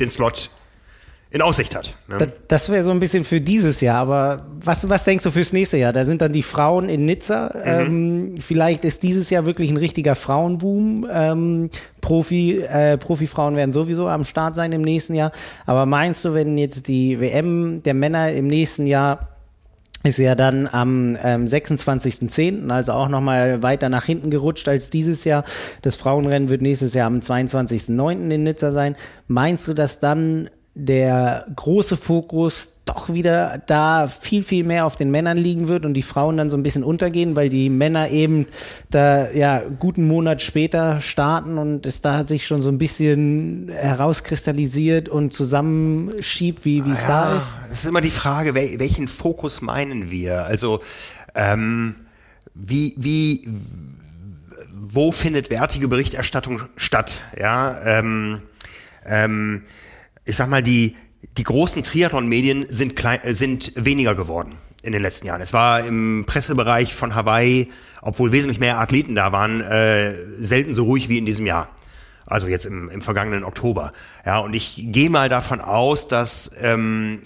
[0.00, 0.50] den Slot
[1.32, 1.94] in Aussicht hat.
[2.08, 2.30] Ne?
[2.48, 5.78] Das wäre so ein bisschen für dieses Jahr, aber was, was denkst du fürs nächste
[5.78, 5.94] Jahr?
[5.94, 7.50] Da sind dann die Frauen in Nizza.
[7.54, 7.62] Mhm.
[7.64, 11.08] Ähm, vielleicht ist dieses Jahr wirklich ein richtiger Frauenboom.
[11.10, 11.70] Ähm,
[12.02, 15.32] Profi, äh, Profifrauen werden sowieso am Start sein im nächsten Jahr.
[15.64, 19.31] Aber meinst du, wenn jetzt die WM der Männer im nächsten Jahr
[20.02, 25.24] ist ja dann am ähm, 26.10., also auch nochmal weiter nach hinten gerutscht als dieses
[25.24, 25.44] Jahr.
[25.82, 28.30] Das Frauenrennen wird nächstes Jahr am 22.09.
[28.30, 28.96] in Nizza sein.
[29.28, 35.10] Meinst du, dass dann der große Fokus doch wieder da viel, viel mehr auf den
[35.10, 38.46] Männern liegen wird und die Frauen dann so ein bisschen untergehen, weil die Männer eben
[38.90, 45.10] da ja guten Monat später starten und es da sich schon so ein bisschen herauskristallisiert
[45.10, 47.54] und zusammenschiebt, wie es ja, da ist?
[47.70, 50.44] Es ist immer die Frage, welchen Fokus meinen wir?
[50.44, 50.80] Also
[51.34, 51.96] ähm,
[52.54, 53.46] wie, wie,
[54.72, 57.20] wo findet wertige Berichterstattung statt?
[57.38, 58.42] Ja, ähm,
[59.06, 59.62] ähm,
[60.24, 60.96] ich sag mal, die,
[61.36, 65.40] die großen Triathlon-Medien sind, klein, äh, sind weniger geworden in den letzten Jahren.
[65.40, 67.68] Es war im Pressebereich von Hawaii,
[68.00, 71.68] obwohl wesentlich mehr Athleten da waren, äh, selten so ruhig wie in diesem Jahr.
[72.26, 73.92] Also jetzt im, im vergangenen Oktober.
[74.24, 77.20] Ja, und ich gehe mal davon aus, dass ähm,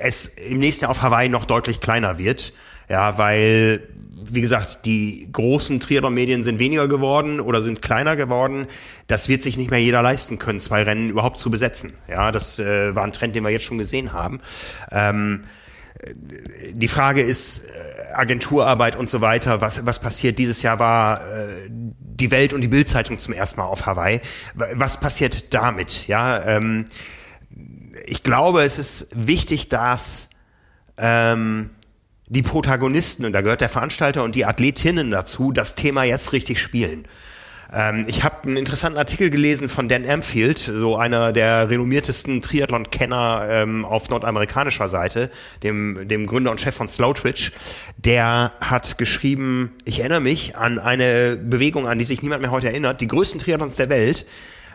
[0.00, 2.52] es im nächsten Jahr auf Hawaii noch deutlich kleiner wird.
[2.88, 3.82] Ja, weil
[4.30, 8.66] wie gesagt, die großen Triathlon-Medien sind weniger geworden oder sind kleiner geworden.
[9.06, 11.94] Das wird sich nicht mehr jeder leisten können, zwei Rennen überhaupt zu besetzen.
[12.08, 14.40] Ja, das äh, war ein Trend, den wir jetzt schon gesehen haben.
[14.90, 15.44] Ähm,
[16.72, 19.60] die Frage ist äh, Agenturarbeit und so weiter.
[19.60, 20.38] Was, was passiert?
[20.38, 24.20] Dieses Jahr war äh, die Welt und die Bildzeitung zum ersten Mal auf Hawaii.
[24.54, 26.06] Was passiert damit?
[26.06, 26.86] Ja, ähm,
[28.06, 30.30] ich glaube, es ist wichtig, dass
[30.96, 31.70] ähm,
[32.30, 36.62] die Protagonisten, und da gehört der Veranstalter und die Athletinnen dazu, das Thema jetzt richtig
[36.62, 37.04] spielen.
[37.72, 43.48] Ähm, ich habe einen interessanten Artikel gelesen von Dan Amfield, so einer der renommiertesten Triathlon-Kenner
[43.50, 45.28] ähm, auf nordamerikanischer Seite,
[45.64, 47.50] dem, dem Gründer und Chef von Slow Twitch.
[47.96, 52.68] Der hat geschrieben, ich erinnere mich an eine Bewegung, an die sich niemand mehr heute
[52.68, 53.00] erinnert.
[53.00, 54.24] Die größten Triathlons der Welt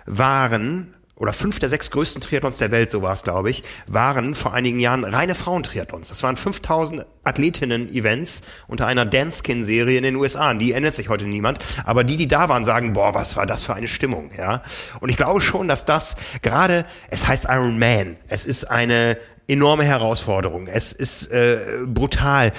[0.05, 4.35] waren oder fünf der sechs größten Triathlons der Welt, so war es, glaube ich, waren
[4.35, 6.09] vor einigen Jahren reine Frauentriathlons.
[6.09, 10.49] Das waren 5000 Athletinnen-Events unter einer Danskin-Serie in den USA.
[10.49, 11.59] An die erinnert sich heute niemand.
[11.85, 14.61] Aber die, die da waren, sagen, boah, was war das für eine Stimmung, ja.
[14.99, 18.17] Und ich glaube schon, dass das gerade, es heißt Iron Man.
[18.27, 20.67] Es ist eine enorme Herausforderung.
[20.67, 22.51] Es ist äh, brutal.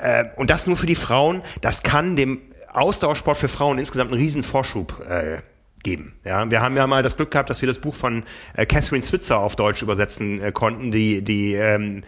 [0.00, 1.42] Äh, und das nur für die Frauen.
[1.60, 2.40] Das kann dem
[2.72, 5.38] Ausdauersport für Frauen insgesamt einen riesen Vorschub äh,
[5.84, 6.14] geben.
[6.24, 8.24] Ja, wir haben ja mal das Glück gehabt, dass wir das Buch von
[8.56, 12.02] äh, Catherine Switzer auf Deutsch übersetzen äh, konnten, die die ähm,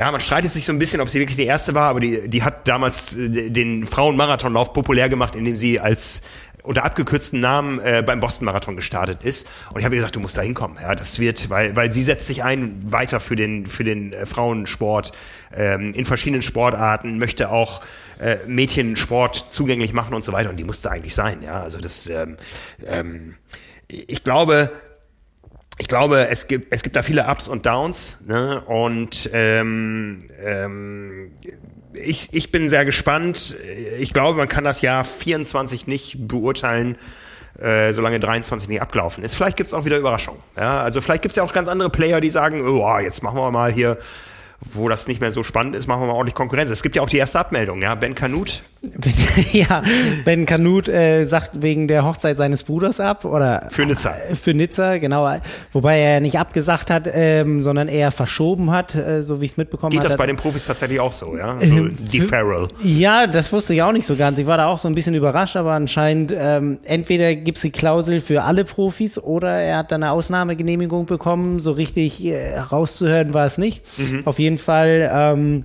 [0.00, 2.26] ja, man streitet sich so ein bisschen, ob sie wirklich die erste war, aber die,
[2.28, 6.22] die hat damals äh, den Frauenmarathonlauf populär gemacht, indem sie als
[6.62, 9.48] unter abgekürzten Namen äh, beim Boston Marathon gestartet ist.
[9.72, 10.78] Und ich habe gesagt, du musst da hinkommen.
[10.80, 14.26] Ja, das wird, weil, weil sie setzt sich ein weiter für den, für den äh,
[14.26, 15.12] Frauensport
[15.54, 17.82] ähm, in verschiedenen Sportarten, möchte auch
[18.20, 20.50] äh, Mädchen Sport zugänglich machen und so weiter.
[20.50, 21.42] Und die musste eigentlich sein.
[21.42, 22.36] Ja, also das, ähm,
[22.86, 23.36] ähm,
[23.88, 24.70] ich glaube,
[25.78, 28.18] ich glaube, es gibt, es gibt da viele Ups und Downs.
[28.26, 28.60] Ne?
[28.66, 31.32] Und ähm, ähm,
[31.94, 33.56] ich, ich bin sehr gespannt.
[33.98, 36.96] Ich glaube, man kann das Jahr 24 nicht beurteilen,
[37.58, 39.34] äh, solange 23 nicht abgelaufen ist.
[39.34, 40.40] Vielleicht gibt's auch wieder Überraschungen.
[40.56, 40.80] Ja?
[40.80, 43.72] Also vielleicht gibt's ja auch ganz andere Player, die sagen, oh, jetzt machen wir mal
[43.72, 43.98] hier
[44.60, 46.70] wo das nicht mehr so spannend ist, machen wir mal ordentlich Konkurrenz.
[46.70, 47.94] Es gibt ja auch die erste Abmeldung, ja.
[47.94, 48.62] Ben Kanut.
[49.52, 49.82] ja,
[50.24, 54.14] Ben Kanut äh, sagt wegen der Hochzeit seines Bruders ab oder für Nizza.
[54.14, 55.34] Äh, für Nizza, genau.
[55.72, 59.56] Wobei er nicht abgesagt hat, ähm, sondern eher verschoben hat, äh, so wie ich es
[59.56, 60.02] mitbekommen habe.
[60.02, 61.58] Geht das bei den Profis tatsächlich auch so, ja?
[61.60, 62.68] So äh, die Farrell.
[62.82, 64.38] Ja, das wusste ich auch nicht so ganz.
[64.38, 68.20] Ich war da auch so ein bisschen überrascht, aber anscheinend ähm, entweder gibt's die Klausel
[68.20, 71.60] für alle Profis oder er hat dann eine Ausnahmegenehmigung bekommen.
[71.60, 73.82] So richtig äh, rauszuhören war es nicht.
[73.98, 74.22] Mhm.
[74.26, 75.64] Auf jeden jeden Fall ähm,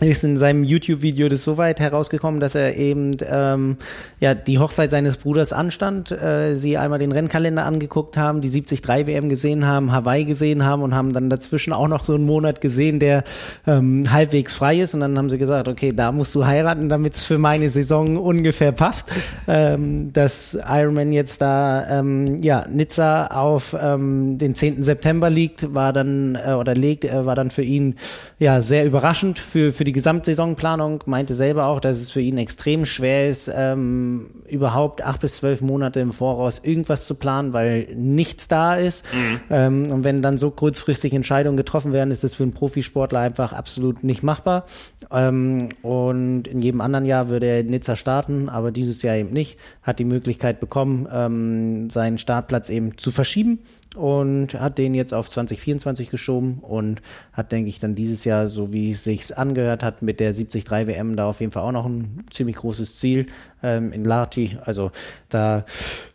[0.00, 3.76] ist in seinem YouTube-Video das so weit herausgekommen, dass er eben ähm,
[4.20, 9.06] ja die Hochzeit seines Bruders anstand, äh, sie einmal den Rennkalender angeguckt haben, die 73
[9.06, 12.60] WM gesehen haben, Hawaii gesehen haben und haben dann dazwischen auch noch so einen Monat
[12.60, 13.22] gesehen, der
[13.66, 17.14] ähm, halbwegs frei ist und dann haben sie gesagt, okay, da musst du heiraten, damit
[17.14, 19.12] es für meine Saison ungefähr passt.
[19.46, 24.82] Ähm, dass Ironman jetzt da ähm, ja Nizza auf ähm, den 10.
[24.82, 27.96] September liegt, war dann äh, oder legt, äh, war dann für ihn
[28.38, 32.38] ja sehr überraschend für für die die Gesamtsaisonplanung, meinte selber auch, dass es für ihn
[32.38, 37.88] extrem schwer ist, ähm, überhaupt acht bis zwölf Monate im Voraus irgendwas zu planen, weil
[37.94, 39.04] nichts da ist.
[39.12, 39.40] Mhm.
[39.50, 43.52] Ähm, und wenn dann so kurzfristig Entscheidungen getroffen werden, ist das für einen Profisportler einfach
[43.52, 44.64] absolut nicht machbar.
[45.10, 49.58] Ähm, und in jedem anderen Jahr würde er Nizza starten, aber dieses Jahr eben nicht.
[49.82, 53.58] Hat die Möglichkeit bekommen, ähm, seinen Startplatz eben zu verschieben
[53.96, 57.02] und hat den jetzt auf 2024 geschoben und
[57.32, 60.70] hat, denke ich, dann dieses Jahr, so wie es sich angehört hat, mit der 73
[60.70, 63.26] WM da auf jeden Fall auch noch ein ziemlich großes Ziel
[63.62, 64.58] ähm, in Lati.
[64.64, 64.90] Also
[65.28, 65.64] da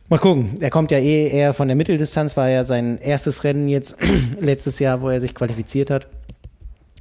[0.10, 0.62] Mal gucken.
[0.62, 3.98] Er kommt ja eh eher von der Mitteldistanz, war ja sein erstes Rennen jetzt
[4.40, 6.08] letztes Jahr, wo er sich qualifiziert hat.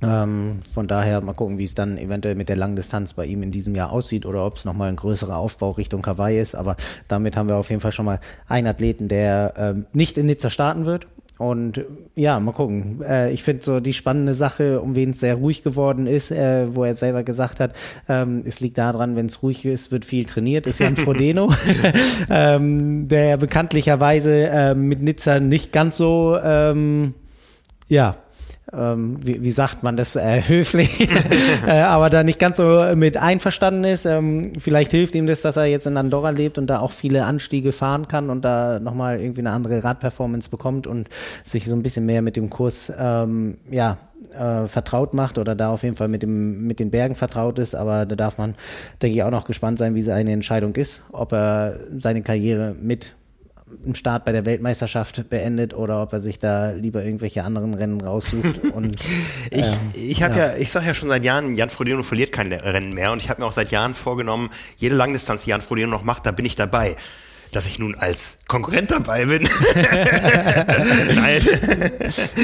[0.02, 3.50] Ähm, von daher mal gucken, wie es dann eventuell mit der Langdistanz bei ihm in
[3.50, 6.54] diesem Jahr aussieht oder ob es nochmal ein größerer Aufbau Richtung Hawaii ist.
[6.54, 6.76] Aber
[7.08, 10.50] damit haben wir auf jeden Fall schon mal einen Athleten, der ähm, nicht in Nizza
[10.50, 11.06] starten wird.
[11.38, 13.02] Und ja, mal gucken.
[13.02, 16.74] Äh, ich finde so die spannende Sache, um wen es sehr ruhig geworden ist, äh,
[16.74, 17.74] wo er selber gesagt hat,
[18.08, 21.52] ähm, es liegt daran, wenn es ruhig ist, wird viel trainiert, ist Jan Frodeno,
[22.30, 27.12] ähm, der bekanntlicherweise äh, mit Nizza nicht ganz so ähm,
[27.88, 28.16] ja,
[28.72, 31.08] ähm, wie, wie sagt man das äh, höflich,
[31.66, 34.06] äh, aber da nicht ganz so mit einverstanden ist.
[34.06, 37.24] Ähm, vielleicht hilft ihm das, dass er jetzt in Andorra lebt und da auch viele
[37.24, 41.08] Anstiege fahren kann und da nochmal irgendwie eine andere Radperformance bekommt und
[41.42, 43.98] sich so ein bisschen mehr mit dem Kurs ähm, ja,
[44.36, 47.74] äh, vertraut macht oder da auf jeden Fall mit, dem, mit den Bergen vertraut ist.
[47.74, 48.54] Aber da darf man,
[49.00, 53.14] denke ich, auch noch gespannt sein, wie seine Entscheidung ist, ob er seine Karriere mit
[53.84, 58.00] einen Start bei der Weltmeisterschaft beendet oder ob er sich da lieber irgendwelche anderen Rennen
[58.00, 58.62] raussucht.
[58.74, 58.96] Und,
[59.50, 60.46] ich ähm, ich habe ja.
[60.52, 60.56] ja.
[60.56, 63.40] ich sage ja schon seit Jahren, Jan Frodeno verliert kein Rennen mehr und ich habe
[63.40, 66.54] mir auch seit Jahren vorgenommen, jede Langdistanz, die Jan Frodeno noch macht, da bin ich
[66.56, 66.96] dabei
[67.52, 69.42] dass ich nun als Konkurrent dabei bin.
[71.14, 71.42] Nein.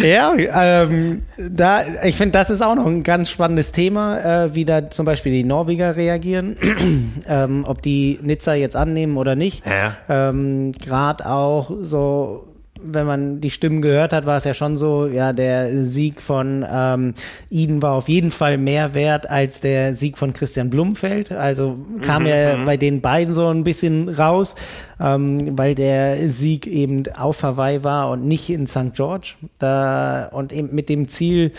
[0.02, 4.64] ja, ähm, da, ich finde, das ist auch noch ein ganz spannendes Thema, äh, wie
[4.64, 6.56] da zum Beispiel die Norweger reagieren,
[7.28, 9.64] ähm, ob die Nizza jetzt annehmen oder nicht.
[9.66, 9.96] Ja.
[10.08, 12.51] Ähm, Gerade auch so
[12.84, 16.64] wenn man die Stimmen gehört hat, war es ja schon so, ja, der Sieg von
[16.68, 17.14] ähm,
[17.50, 21.32] Eden war auf jeden Fall mehr wert als der Sieg von Christian Blumfeld.
[21.32, 22.64] Also kam mhm, ja mhm.
[22.64, 24.54] bei den beiden so ein bisschen raus,
[25.00, 28.94] ähm, weil der Sieg eben auf Hawaii war und nicht in St.
[28.94, 29.34] George.
[29.58, 31.52] Da, und eben mit dem Ziel,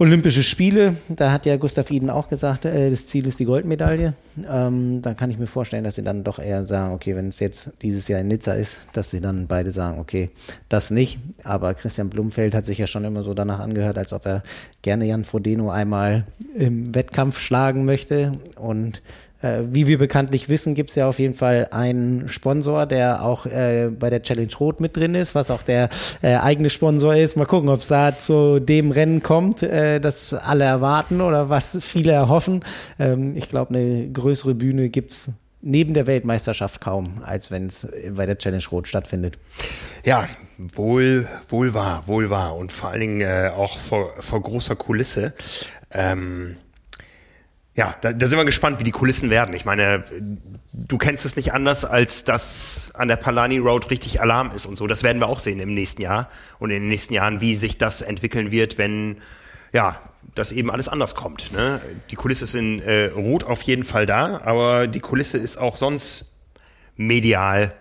[0.00, 4.14] Olympische Spiele, da hat ja Gustav Iden auch gesagt, äh, das Ziel ist die Goldmedaille.
[4.50, 7.38] Ähm, dann kann ich mir vorstellen, dass sie dann doch eher sagen, okay, wenn es
[7.38, 10.30] jetzt dieses Jahr in Nizza ist, dass sie dann beide sagen, okay,
[10.70, 11.18] das nicht.
[11.44, 14.42] Aber Christian Blumfeld hat sich ja schon immer so danach angehört, als ob er
[14.82, 18.32] gerne Jan Frodeno einmal im Wettkampf schlagen möchte.
[18.56, 19.02] Und
[19.42, 23.46] äh, wie wir bekanntlich wissen, gibt es ja auf jeden Fall einen Sponsor, der auch
[23.46, 25.88] äh, bei der Challenge Rot mit drin ist, was auch der
[26.22, 27.36] äh, eigene Sponsor ist.
[27.36, 31.78] Mal gucken, ob es da zu dem Rennen kommt, äh, das alle erwarten oder was
[31.80, 32.64] viele erhoffen.
[32.98, 35.30] Ähm, ich glaube, eine größere Bühne gibt es
[35.62, 39.38] neben der Weltmeisterschaft kaum, als wenn es bei der Challenge Rot stattfindet.
[40.04, 44.76] Ja, wohl, wohl wahr, wohl wahr und vor allen Dingen äh, auch vor, vor großer
[44.76, 45.34] Kulisse.
[45.90, 46.56] Ähm
[47.76, 49.54] ja, da, da sind wir gespannt, wie die Kulissen werden.
[49.54, 50.04] Ich meine,
[50.72, 54.76] du kennst es nicht anders, als dass an der Palani Road richtig Alarm ist und
[54.76, 54.86] so.
[54.86, 57.78] Das werden wir auch sehen im nächsten Jahr und in den nächsten Jahren, wie sich
[57.78, 59.18] das entwickeln wird, wenn
[59.72, 60.00] ja
[60.34, 61.52] das eben alles anders kommt.
[61.52, 61.80] Ne?
[62.10, 65.76] Die Kulisse ist in äh, Rot auf jeden Fall da, aber die Kulisse ist auch
[65.76, 66.32] sonst
[66.96, 67.74] medial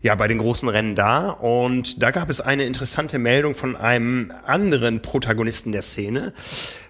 [0.00, 1.30] ja bei den großen Rennen da.
[1.30, 6.32] Und da gab es eine interessante Meldung von einem anderen Protagonisten der Szene,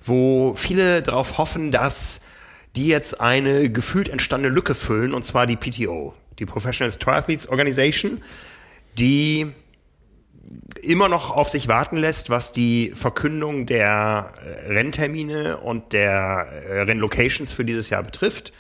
[0.02, 2.26] wo viele darauf hoffen, dass
[2.74, 8.22] die jetzt eine gefühlt entstandene Lücke füllen, und zwar die PTO, die Professional Triathletes Organization,
[8.98, 9.52] die
[10.80, 16.80] immer noch auf sich warten lässt, was die Verkündung der äh, Renntermine und der äh,
[16.82, 18.52] Rennlocations für dieses Jahr betrifft.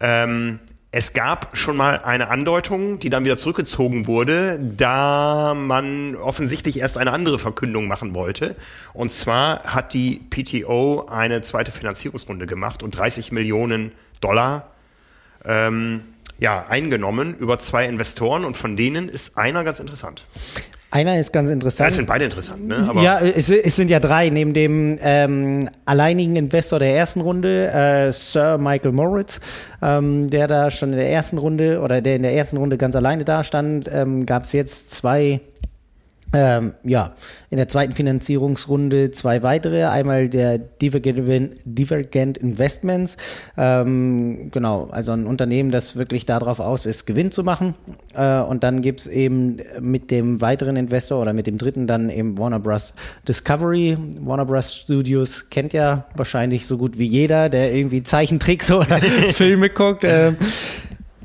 [0.00, 0.60] Ähm,
[0.92, 6.98] es gab schon mal eine Andeutung, die dann wieder zurückgezogen wurde, da man offensichtlich erst
[6.98, 8.56] eine andere Verkündung machen wollte.
[8.92, 14.72] Und zwar hat die PTO eine zweite Finanzierungsrunde gemacht und 30 Millionen Dollar
[15.44, 16.00] ähm,
[16.40, 20.24] ja, eingenommen über zwei Investoren und von denen ist einer ganz interessant.
[20.92, 21.86] Einer ist ganz interessant.
[21.86, 22.86] Ja, es sind beide interessant, ne?
[22.88, 24.28] Aber ja, es, es, sind ja drei.
[24.28, 29.40] Neben dem ähm, alleinigen Investor der ersten Runde, äh, Sir Michael Moritz,
[29.82, 32.96] ähm, der da schon in der ersten Runde oder der in der ersten Runde ganz
[32.96, 35.40] alleine da stand, ähm, gab es jetzt zwei
[36.32, 37.14] ähm, ja,
[37.50, 39.84] in der zweiten Finanzierungsrunde zwei weitere.
[39.84, 43.16] Einmal der Divergent, Divergent Investments.
[43.56, 47.74] Ähm, genau, also ein Unternehmen, das wirklich darauf aus ist, Gewinn zu machen.
[48.14, 52.38] Äh, und dann gibt's eben mit dem weiteren Investor oder mit dem dritten dann eben
[52.38, 52.94] Warner Bros.
[53.26, 53.98] Discovery.
[54.20, 54.74] Warner Bros.
[54.74, 58.98] Studios kennt ja wahrscheinlich so gut wie jeder, der irgendwie Zeichentricks oder
[59.34, 60.04] Filme guckt.
[60.04, 60.34] Äh,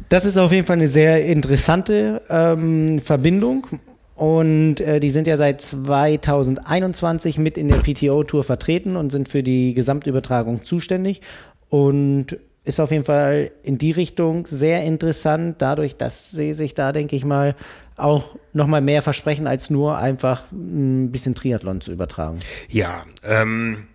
[0.10, 3.68] das ist auf jeden Fall eine sehr interessante ähm, Verbindung.
[4.16, 9.44] Und äh, die sind ja seit 2021 mit in der PTO-Tour vertreten und sind für
[9.44, 11.22] die Gesamtübertragung zuständig.
[11.70, 16.92] Und ist auf jeden Fall in die Richtung sehr interessant, dadurch, dass sie sich da,
[16.92, 17.56] denke ich mal,
[17.98, 22.40] auch nochmal mehr versprechen, als nur einfach ein bisschen Triathlon zu übertragen.
[22.70, 23.88] Ja, ähm,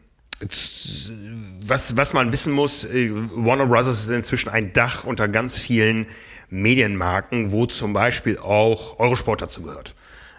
[1.66, 3.88] was, was man wissen muss, äh, Warner Bros.
[3.88, 6.06] ist inzwischen ein Dach unter ganz vielen
[6.48, 9.94] Medienmarken, wo zum Beispiel auch Eurosport dazu gehört.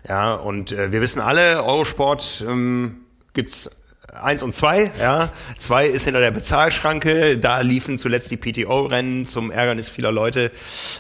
[0.08, 3.70] Ja, und äh, wir wissen alle, Eurosport ähm, gibt's
[4.14, 5.30] eins und zwei, ja.
[5.58, 10.52] Zwei ist hinter der Bezahlschranke, da liefen zuletzt die PTO-Rennen zum Ärgernis vieler Leute.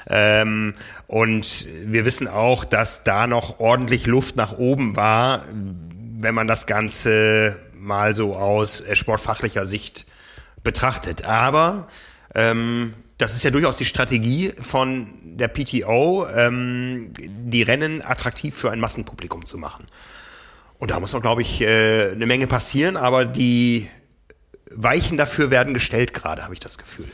[0.09, 0.73] Ähm,
[1.07, 5.45] und wir wissen auch, dass da noch ordentlich Luft nach oben war,
[6.17, 10.05] wenn man das Ganze mal so aus äh, sportfachlicher Sicht
[10.63, 11.25] betrachtet.
[11.25, 11.87] Aber
[12.35, 18.71] ähm, das ist ja durchaus die Strategie von der PTO, ähm, die Rennen attraktiv für
[18.71, 19.85] ein Massenpublikum zu machen.
[20.77, 23.87] Und da muss noch, glaube ich, äh, eine Menge passieren, aber die
[24.71, 27.07] Weichen dafür werden gestellt gerade, habe ich das Gefühl.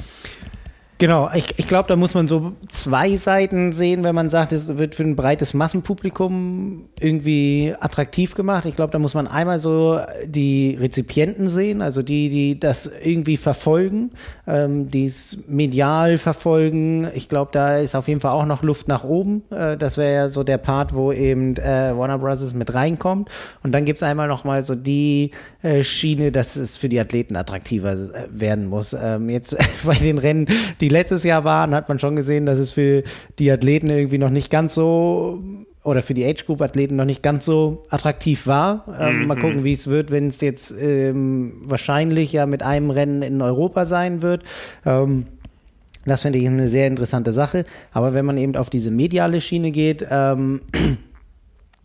[1.00, 4.80] Genau, ich, ich glaube, da muss man so zwei Seiten sehen, wenn man sagt, es
[4.80, 8.66] wird für ein breites Massenpublikum irgendwie attraktiv gemacht.
[8.66, 13.38] Ich glaube, da muss man einmal so die Rezipienten sehen, also die, die das irgendwie
[13.38, 14.10] verfolgen,
[14.48, 17.08] ähm, die es medial verfolgen.
[17.14, 19.44] Ich glaube, da ist auf jeden Fall auch noch Luft nach oben.
[19.52, 22.56] Äh, das wäre ja so der Part, wo eben äh, Warner Bros.
[22.56, 23.30] mit reinkommt.
[23.62, 25.30] Und dann gibt's einmal noch mal so die
[25.62, 28.96] äh, Schiene, dass es für die Athleten attraktiver äh, werden muss.
[29.00, 30.48] Ähm, jetzt bei den Rennen,
[30.82, 33.04] die die letztes Jahr waren, hat man schon gesehen, dass es für
[33.40, 35.44] die Athleten irgendwie noch nicht ganz so
[35.84, 38.86] oder für die Age Group Athleten noch nicht ganz so attraktiv war.
[38.98, 39.28] Ähm, mhm.
[39.28, 43.42] Mal gucken, wie es wird, wenn es jetzt ähm, wahrscheinlich ja mit einem Rennen in
[43.42, 44.44] Europa sein wird.
[44.86, 45.26] Ähm,
[46.06, 47.66] das finde ich eine sehr interessante Sache.
[47.92, 50.62] Aber wenn man eben auf diese mediale Schiene geht, ähm,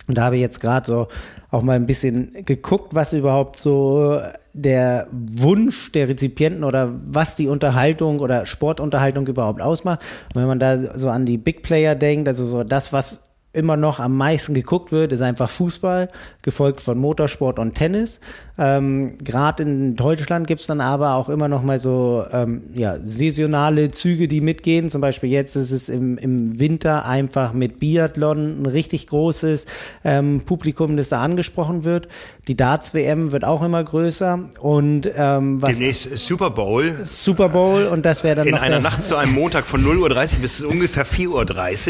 [0.09, 1.09] Und da habe ich jetzt gerade so
[1.51, 4.21] auch mal ein bisschen geguckt, was überhaupt so
[4.53, 10.01] der Wunsch der Rezipienten oder was die Unterhaltung oder Sportunterhaltung überhaupt ausmacht.
[10.35, 13.77] Und wenn man da so an die Big Player denkt, also so das, was immer
[13.77, 16.09] noch am meisten geguckt wird, ist einfach Fußball,
[16.41, 18.21] gefolgt von Motorsport und Tennis.
[18.59, 23.91] Ähm, Gerade in Deutschland gibt's dann aber auch immer noch mal so ähm, ja, saisonale
[23.91, 24.89] Züge, die mitgehen.
[24.89, 29.67] Zum Beispiel jetzt ist es im, im Winter einfach mit Biathlon ein richtig großes
[30.05, 32.09] ähm, Publikum, das da angesprochen wird.
[32.49, 34.49] Die Darts-WM wird auch immer größer.
[34.61, 36.97] Und ähm, was Demnächst Super Bowl.
[37.03, 40.37] Super Bowl und das wäre dann In noch einer Nacht zu einem Montag von 0.30
[40.37, 41.29] Uhr bis ungefähr 4.30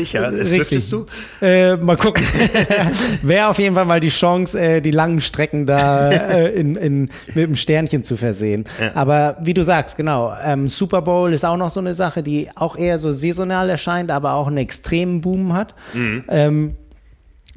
[0.00, 0.06] Uhr.
[0.12, 0.90] Ja, das Richtig.
[0.90, 1.06] du?
[1.40, 2.24] Äh, mal gucken.
[3.22, 7.10] wäre auf jeden Fall mal die Chance, äh, die langen Strecken da äh, in, in,
[7.34, 8.64] mit einem Sternchen zu versehen.
[8.80, 8.94] Ja.
[8.94, 12.48] Aber wie du sagst, genau, ähm, Super Bowl ist auch noch so eine Sache, die
[12.54, 15.74] auch eher so saisonal erscheint, aber auch einen extremen Boom hat.
[16.28, 16.76] Ähm,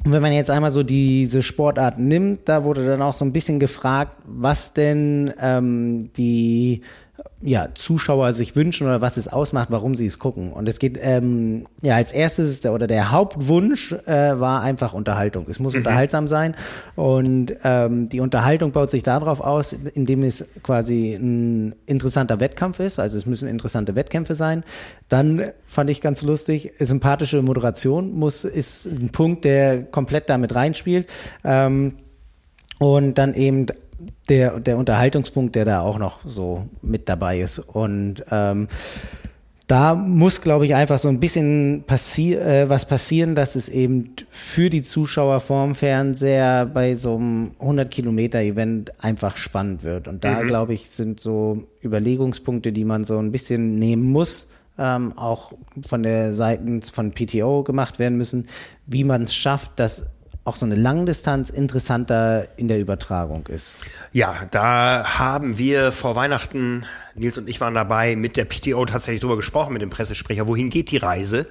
[0.04, 3.32] und wenn man jetzt einmal so diese Sportart nimmt, da wurde dann auch so ein
[3.32, 6.82] bisschen gefragt, was denn ähm, die
[7.42, 10.52] ja, Zuschauer sich wünschen oder was es ausmacht, warum sie es gucken.
[10.52, 15.46] Und es geht, ähm, ja, als erstes der, oder der Hauptwunsch äh, war einfach Unterhaltung.
[15.48, 16.56] Es muss unterhaltsam sein.
[16.94, 22.98] Und ähm, die Unterhaltung baut sich darauf aus, indem es quasi ein interessanter Wettkampf ist.
[22.98, 24.64] Also es müssen interessante Wettkämpfe sein.
[25.10, 31.06] Dann fand ich ganz lustig, sympathische Moderation muss, ist ein Punkt, der komplett damit reinspielt.
[31.44, 31.96] Ähm,
[32.78, 33.66] und dann eben
[34.28, 37.58] der, der Unterhaltungspunkt, der da auch noch so mit dabei ist.
[37.58, 38.68] Und ähm,
[39.66, 44.14] da muss, glaube ich, einfach so ein bisschen passi äh, was passieren, dass es eben
[44.30, 50.06] für die Zuschauer vorm Fernseher bei so einem 100-Kilometer-Event einfach spannend wird.
[50.06, 50.46] Und da, Mhm.
[50.46, 55.52] glaube ich, sind so Überlegungspunkte, die man so ein bisschen nehmen muss, ähm, auch
[55.84, 58.46] von der Seite von PTO gemacht werden müssen,
[58.86, 60.06] wie man es schafft, dass
[60.46, 63.74] auch so eine Langdistanz interessanter in der Übertragung ist.
[64.12, 66.84] Ja, da haben wir vor Weihnachten,
[67.16, 70.70] Nils und ich waren dabei, mit der PTO tatsächlich drüber gesprochen, mit dem Pressesprecher, wohin
[70.70, 71.48] geht die Reise?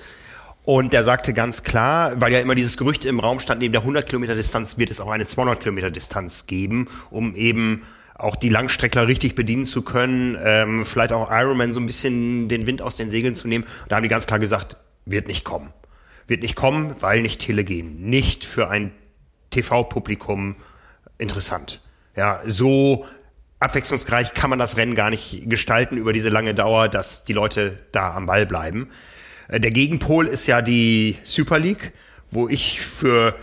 [0.64, 3.82] Und der sagte ganz klar, weil ja immer dieses Gerücht im Raum stand, neben der
[3.82, 7.84] 100 Kilometer Distanz wird es auch eine 200 Kilometer Distanz geben, um eben
[8.16, 12.66] auch die Langstreckler richtig bedienen zu können, ähm, vielleicht auch Ironman so ein bisschen den
[12.66, 13.66] Wind aus den Segeln zu nehmen.
[13.90, 15.74] Da haben die ganz klar gesagt, wird nicht kommen.
[16.28, 18.10] Wird nicht kommen, weil nicht telegen.
[18.10, 18.92] Nicht für ein
[19.52, 20.56] TV-Publikum
[21.18, 21.82] interessant.
[22.16, 23.06] Ja, so
[23.60, 27.80] abwechslungsreich kann man das Rennen gar nicht gestalten über diese lange Dauer, dass die Leute
[27.92, 28.90] da am Ball bleiben.
[29.48, 31.94] Äh, Der Gegenpol ist ja die Super League,
[32.32, 33.36] wo ich für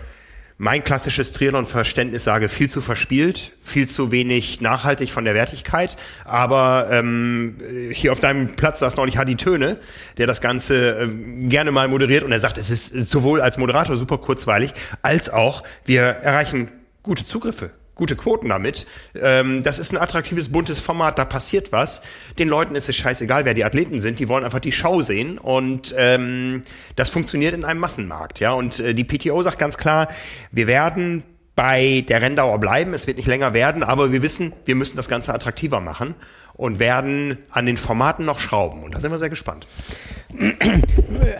[0.62, 5.96] mein klassisches Triathlon-Verständnis sage, viel zu verspielt, viel zu wenig nachhaltig von der Wertigkeit.
[6.24, 7.56] Aber ähm,
[7.90, 9.78] hier auf deinem Platz saß neulich Hadi Töne,
[10.18, 13.96] der das Ganze ähm, gerne mal moderiert und er sagt, es ist sowohl als Moderator
[13.96, 16.68] super kurzweilig, als auch wir erreichen
[17.02, 18.86] gute Zugriffe, gute Quoten damit.
[19.14, 22.02] Ähm, das ist ein attraktives, buntes Format, da passiert was.
[22.38, 25.38] Den Leuten ist es scheißegal, wer die Athleten sind, die wollen einfach die Show sehen
[25.38, 26.62] und ähm,
[26.96, 28.40] das funktioniert in einem Massenmarkt.
[28.40, 30.08] Ja, Und äh, die PTO sagt ganz klar,
[30.50, 31.22] wir werden
[31.54, 35.08] bei der Renndauer bleiben, es wird nicht länger werden, aber wir wissen, wir müssen das
[35.08, 36.14] Ganze attraktiver machen
[36.54, 38.82] und werden an den Formaten noch schrauben.
[38.84, 39.66] Und da sind wir sehr gespannt.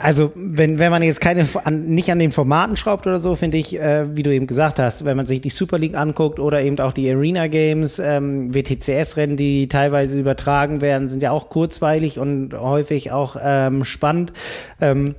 [0.00, 3.56] Also, wenn, wenn man jetzt keine, an, nicht an den Formaten schraubt oder so, finde
[3.56, 6.62] ich, äh, wie du eben gesagt hast, wenn man sich die Super League anguckt oder
[6.62, 12.18] eben auch die Arena Games, ähm, WTCS-Rennen, die teilweise übertragen werden, sind ja auch kurzweilig
[12.18, 14.32] und häufig auch ähm, spannend.
[14.80, 15.14] Ähm,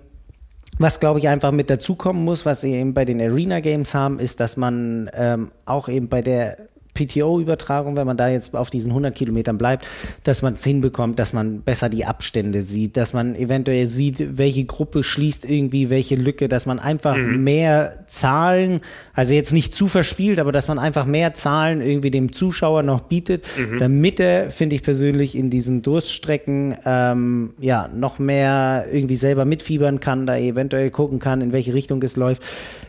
[0.79, 4.19] was, glaube ich, einfach mit dazukommen muss, was sie eben bei den Arena Games haben,
[4.19, 6.57] ist, dass man ähm, auch eben bei der
[6.93, 9.87] PTO-Übertragung, wenn man da jetzt auf diesen 100 Kilometern bleibt,
[10.23, 14.65] dass man es hinbekommt, dass man besser die Abstände sieht, dass man eventuell sieht, welche
[14.65, 18.81] Gruppe schließt irgendwie welche Lücke, dass man einfach mehr Zahlen,
[19.13, 23.01] also jetzt nicht zu verspielt, aber dass man einfach mehr Zahlen irgendwie dem Zuschauer noch
[23.01, 23.45] bietet,
[23.79, 29.99] damit er, finde ich persönlich, in diesen Durststrecken ähm, ja noch mehr irgendwie selber mitfiebern
[29.99, 32.43] kann, da eventuell gucken kann, in welche Richtung es läuft.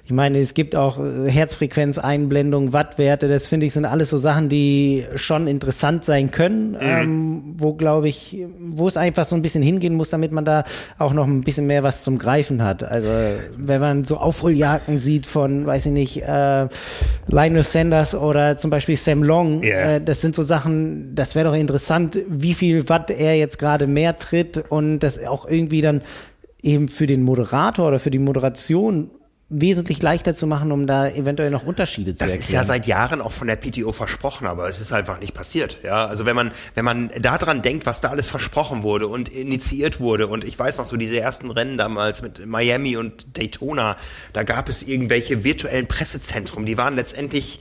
[0.05, 4.49] Ich meine, es gibt auch äh, Herzfrequenzeinblendungen, Wattwerte, das finde ich sind alles so Sachen,
[4.49, 9.63] die schon interessant sein können, ähm, wo glaube ich, wo es einfach so ein bisschen
[9.63, 10.65] hingehen muss, damit man da
[10.99, 12.83] auch noch ein bisschen mehr was zum Greifen hat.
[12.83, 13.09] Also
[13.57, 16.67] wenn man so Aufholjagden sieht von, weiß ich nicht, äh,
[17.29, 19.95] Lionel Sanders oder zum Beispiel Sam Long, Ja.
[19.95, 23.87] äh, das sind so Sachen, das wäre doch interessant, wie viel Watt er jetzt gerade
[23.87, 26.03] mehr tritt und das auch irgendwie dann
[26.63, 29.11] eben für den Moderator oder für die Moderation
[29.61, 32.41] wesentlich leichter zu machen, um da eventuell noch Unterschiede zu das erklären.
[32.41, 35.35] Das ist ja seit Jahren auch von der PTO versprochen, aber es ist einfach nicht
[35.35, 35.79] passiert.
[35.83, 40.01] Ja, also wenn man wenn man daran denkt, was da alles versprochen wurde und initiiert
[40.01, 43.97] wurde und ich weiß noch so diese ersten Rennen damals mit Miami und Daytona,
[44.33, 47.61] da gab es irgendwelche virtuellen Pressezentren, die waren letztendlich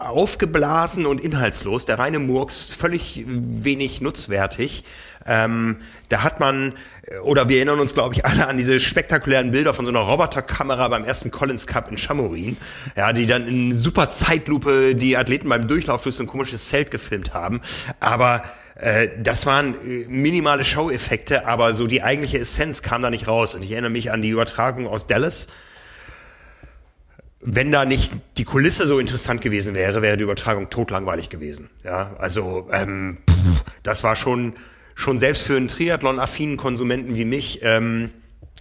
[0.00, 4.84] aufgeblasen und inhaltslos, der reine Murks, völlig wenig nutzwertig.
[5.26, 5.78] Ähm,
[6.08, 6.74] da hat man,
[7.24, 10.88] oder wir erinnern uns, glaube ich, alle an diese spektakulären Bilder von so einer Roboterkamera
[10.88, 12.56] beim ersten Collins Cup in Chamorin,
[12.96, 16.90] ja, die dann in super Zeitlupe die Athleten beim Durchlauf durch so ein komisches Zelt
[16.90, 17.60] gefilmt haben.
[17.98, 18.44] Aber
[18.76, 23.54] äh, das waren äh, minimale Show-Effekte, aber so die eigentliche Essenz kam da nicht raus.
[23.54, 25.48] Und ich erinnere mich an die Übertragung aus Dallas,
[27.46, 31.70] wenn da nicht die Kulisse so interessant gewesen wäre, wäre die Übertragung totlangweilig gewesen.
[31.84, 34.54] Ja, also ähm, pff, das war schon
[34.94, 38.10] schon selbst für einen Triathlon-affinen Konsumenten wie mich ähm,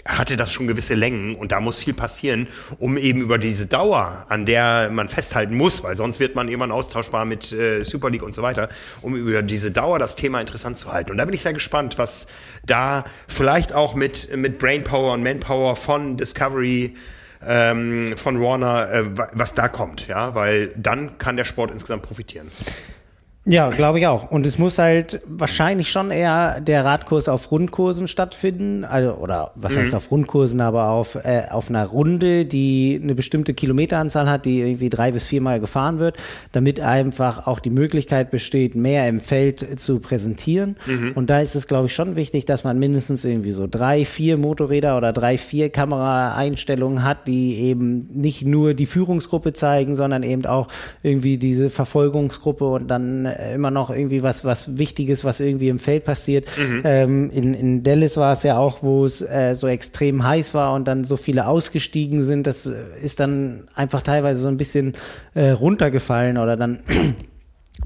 [0.06, 4.26] hatte das schon gewisse Längen und da muss viel passieren, um eben über diese Dauer,
[4.30, 8.22] an der man festhalten muss, weil sonst wird man irgendwann austauschbar mit äh, Super League
[8.22, 8.70] und so weiter,
[9.02, 11.10] um über diese Dauer das Thema interessant zu halten.
[11.10, 12.28] Und da bin ich sehr gespannt, was
[12.66, 16.94] da vielleicht auch mit mit Brainpower und Manpower von Discovery
[17.48, 22.52] ähm, von Warner, äh, was da kommt, ja, weil dann kann der Sport insgesamt profitieren.
[23.48, 24.32] Ja, glaube ich auch.
[24.32, 29.76] Und es muss halt wahrscheinlich schon eher der Radkurs auf Rundkursen stattfinden, also oder was
[29.76, 29.82] mhm.
[29.82, 34.62] heißt auf Rundkursen, aber auf äh, auf einer Runde, die eine bestimmte Kilometeranzahl hat, die
[34.62, 36.18] irgendwie drei bis viermal gefahren wird,
[36.54, 40.76] damit einfach auch die Möglichkeit besteht, mehr im Feld zu präsentieren.
[40.88, 41.12] Mhm.
[41.14, 44.38] Und da ist es, glaube ich, schon wichtig, dass man mindestens irgendwie so drei, vier
[44.38, 50.48] Motorräder oder drei, vier Kameraeinstellungen hat, die eben nicht nur die Führungsgruppe zeigen, sondern eben
[50.48, 50.68] auch
[51.04, 55.80] irgendwie diese Verfolgungsgruppe und dann äh, immer noch irgendwie was, was Wichtiges, was irgendwie im
[55.80, 56.48] Feld passiert.
[56.58, 56.82] Mhm.
[56.84, 60.74] Ähm, in, in Dallas war es ja auch, wo es äh, so extrem heiß war
[60.74, 62.48] und dann so viele ausgestiegen sind.
[62.48, 64.94] Das ist dann einfach teilweise so ein bisschen
[65.34, 66.80] äh, runtergefallen oder dann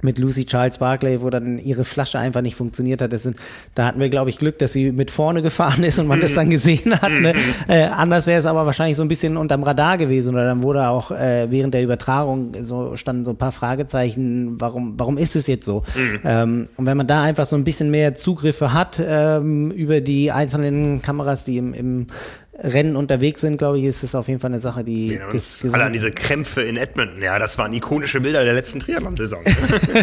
[0.02, 3.12] mit Lucy Charles Barclay, wo dann ihre Flasche einfach nicht funktioniert hat.
[3.12, 3.38] Das sind,
[3.76, 6.34] da hatten wir, glaube ich, Glück, dass sie mit vorne gefahren ist und man das
[6.34, 7.12] dann gesehen hat.
[7.12, 7.34] Ne?
[7.68, 10.88] Äh, anders wäre es aber wahrscheinlich so ein bisschen unterm Radar gewesen oder dann wurde
[10.88, 15.48] auch äh, während der Übertragung so standen so ein paar Fragezeichen, warum, warum ist es
[15.48, 15.84] jetzt so?
[15.96, 16.20] Mhm.
[16.24, 20.32] Ähm, und wenn man da einfach so ein bisschen mehr Zugriffe hat ähm, über die
[20.32, 22.08] einzelnen Kameras, die im, im
[22.62, 25.66] Rennen unterwegs sind, glaube ich, ist es auf jeden Fall eine Sache, die ja, das
[25.72, 27.22] alle an diese Krämpfe in Edmonton.
[27.22, 29.40] Ja, das waren ikonische Bilder der letzten Triathlon-Saison.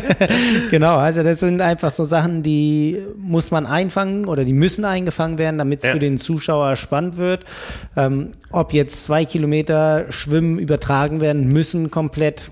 [0.70, 5.38] genau, also das sind einfach so Sachen, die muss man einfangen oder die müssen eingefangen
[5.38, 5.92] werden, damit es ja.
[5.92, 7.44] für den Zuschauer spannend wird.
[7.96, 12.50] Ähm, ob jetzt zwei Kilometer Schwimmen übertragen werden müssen komplett,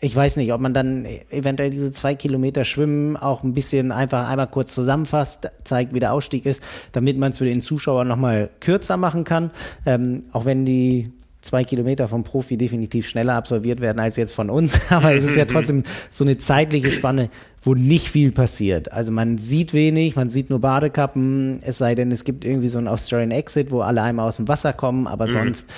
[0.00, 4.28] ich weiß nicht, ob man dann eventuell diese zwei Kilometer Schwimmen auch ein bisschen einfach
[4.28, 8.50] einmal kurz zusammenfasst, zeigt, wie der Ausstieg ist, damit man es für den Zuschauer nochmal
[8.60, 9.50] kürzer machen kann.
[9.86, 14.50] Ähm, auch wenn die zwei Kilometer vom Profi definitiv schneller absolviert werden als jetzt von
[14.50, 17.30] uns, aber es ist ja trotzdem so eine zeitliche Spanne,
[17.62, 18.92] wo nicht viel passiert.
[18.92, 22.78] Also man sieht wenig, man sieht nur Badekappen, es sei denn, es gibt irgendwie so
[22.78, 25.32] einen Australian Exit, wo alle einmal aus dem Wasser kommen, aber mhm.
[25.32, 25.70] sonst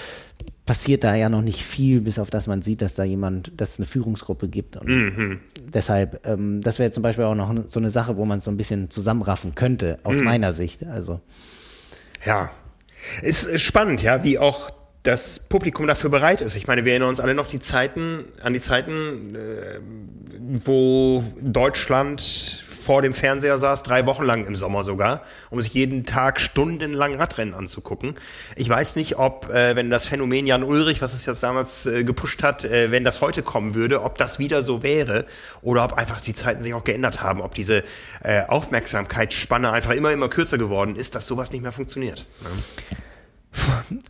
[0.71, 3.71] passiert da ja noch nicht viel, bis auf das man sieht, dass da jemand, dass
[3.71, 4.77] es eine Führungsgruppe gibt.
[4.77, 5.41] Und mhm.
[5.75, 8.53] deshalb, ähm, das wäre zum Beispiel auch noch so eine Sache, wo man es so
[8.53, 10.23] ein bisschen zusammenraffen könnte, aus mhm.
[10.27, 10.85] meiner Sicht.
[10.85, 11.21] Also.
[12.25, 12.53] Ja.
[13.21, 14.71] Ist spannend, ja, wie auch
[15.03, 16.55] das Publikum dafür bereit ist.
[16.55, 19.81] Ich meine, wir erinnern uns alle noch die Zeiten, an die Zeiten, äh,
[20.65, 22.21] wo Deutschland
[22.81, 27.15] vor dem Fernseher saß, drei Wochen lang im Sommer sogar, um sich jeden Tag stundenlang
[27.15, 28.15] Radrennen anzugucken.
[28.57, 32.05] Ich weiß nicht, ob, äh, wenn das Phänomen Jan Ulrich, was es jetzt damals äh,
[32.05, 35.25] gepusht hat, äh, wenn das heute kommen würde, ob das wieder so wäre
[35.63, 37.85] oder ob einfach die Zeiten sich auch geändert haben, ob diese
[38.23, 42.27] äh, Aufmerksamkeitsspanne einfach immer, immer kürzer geworden ist, dass sowas nicht mehr funktioniert.
[42.43, 42.49] Ja.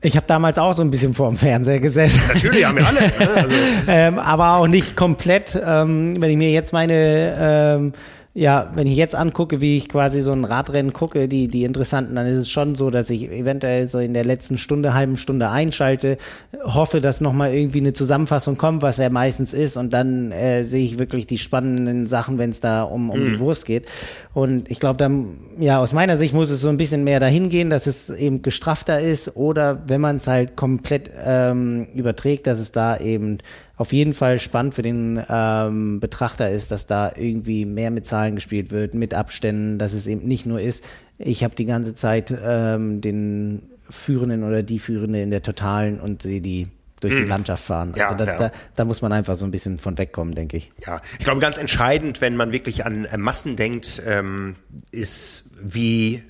[0.03, 2.21] Ich habe damals auch so ein bisschen vor dem Fernseher gesessen.
[2.29, 3.01] Natürlich, haben wir alle.
[3.01, 3.11] Ne?
[3.35, 3.55] Also.
[3.89, 5.59] ähm, aber auch nicht komplett.
[5.62, 7.93] Ähm, wenn ich mir jetzt meine ähm,
[8.33, 12.14] ja, wenn ich jetzt angucke, wie ich quasi so ein Radrennen gucke, die, die interessanten,
[12.14, 15.49] dann ist es schon so, dass ich eventuell so in der letzten Stunde, halben Stunde
[15.49, 16.16] einschalte,
[16.62, 20.85] hoffe, dass nochmal irgendwie eine Zusammenfassung kommt, was ja meistens ist, und dann äh, sehe
[20.85, 23.33] ich wirklich die spannenden Sachen, wenn es da um, um mhm.
[23.33, 23.87] die Wurst geht.
[24.33, 27.49] Und ich glaube, dann, ja, aus meiner Sicht muss es so ein bisschen mehr dahin
[27.49, 32.61] gehen, dass es eben gestrafter ist, oder wenn man es halt komplett ähm, überträgt, dass
[32.61, 33.39] es da eben
[33.81, 38.35] auf jeden Fall spannend für den ähm, Betrachter ist, dass da irgendwie mehr mit Zahlen
[38.35, 40.85] gespielt wird, mit Abständen, dass es eben nicht nur ist,
[41.16, 46.20] ich habe die ganze Zeit ähm, den Führenden oder die Führende in der Totalen und
[46.20, 46.68] sehe die
[47.01, 47.28] durch die mhm.
[47.28, 47.95] Landschaft fahren.
[47.95, 48.37] Also ja, da, ja.
[48.37, 50.70] Da, da, muss man einfach so ein bisschen von wegkommen, denke ich.
[50.87, 54.57] Ja, ich glaube, ganz entscheidend, wenn man wirklich an äh, Massen denkt, ähm,
[54.91, 56.22] ist, wie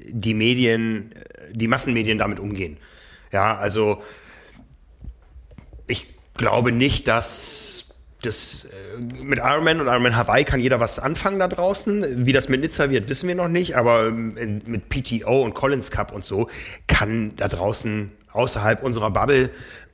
[0.00, 2.76] die Medien, äh, die Massenmedien damit umgehen.
[3.30, 4.02] Ja, also
[5.86, 7.88] ich glaube nicht, dass
[8.22, 12.26] das äh, mit Ironman und Ironman Hawaii kann jeder was anfangen da draußen.
[12.26, 15.90] Wie das mit Nizza wird, wissen wir noch nicht, aber ähm, mit PTO und Collins
[15.90, 16.48] Cup und so
[16.86, 19.50] kann da draußen außerhalb unserer Bubble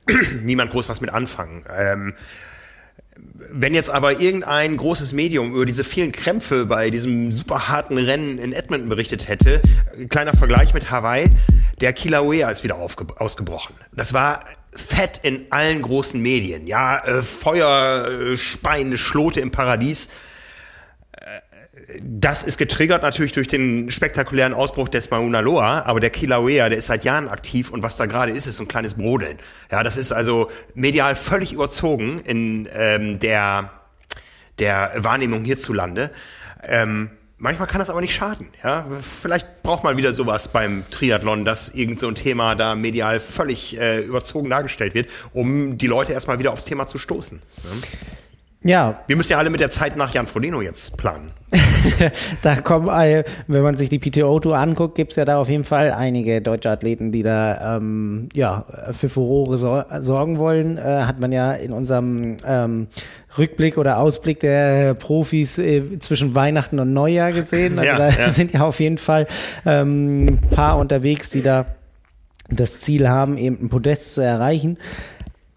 [0.41, 1.65] niemand groß was mit anfangen.
[1.75, 2.13] Ähm,
[3.37, 8.39] wenn jetzt aber irgendein großes Medium über diese vielen Krämpfe bei diesem super harten Rennen
[8.39, 9.61] in Edmonton berichtet hätte,
[10.09, 11.31] kleiner Vergleich mit Hawaii,
[11.79, 13.75] der Kilauea ist wieder ausgebrochen.
[13.93, 14.41] Das war
[14.75, 16.67] fett in allen großen Medien.
[16.67, 20.09] Ja, äh, Feuer, äh, speiende Schlote im Paradies.
[21.13, 26.69] Äh, das ist getriggert natürlich durch den spektakulären Ausbruch des Mauna Loa, aber der Kilauea,
[26.69, 29.37] der ist seit Jahren aktiv und was da gerade ist, ist so ein kleines Brodeln.
[29.71, 33.71] Ja, das ist also medial völlig überzogen in ähm, der,
[34.59, 36.11] der Wahrnehmung hierzulande.
[36.63, 38.47] Ähm, Manchmal kann das aber nicht schaden.
[38.63, 38.85] Ja?
[39.01, 43.77] Vielleicht braucht man wieder sowas beim Triathlon, dass irgend so ein Thema da medial völlig
[43.77, 47.41] äh, überzogen dargestellt wird, um die Leute erstmal wieder aufs Thema zu stoßen.
[47.63, 47.69] Ja?
[48.65, 49.03] Ja.
[49.05, 51.31] Wir müssen ja alle mit der Zeit nach Jan Frodeno jetzt planen.
[52.41, 55.91] da kommen, wenn man sich die PTO-Tour anguckt, gibt es ja da auf jeden Fall
[55.91, 60.79] einige deutsche Athleten, die da ähm, ja, für Furore so, sorgen wollen.
[60.79, 62.87] Äh, hat man ja in unserem ähm,
[63.37, 67.77] Rückblick oder Ausblick der Profis äh, zwischen Weihnachten und Neujahr gesehen.
[67.77, 68.29] Also ja, da ja.
[68.29, 69.27] sind ja auf jeden Fall
[69.67, 71.67] ähm, ein paar unterwegs, die da
[72.49, 74.77] das Ziel haben, eben ein Podest zu erreichen.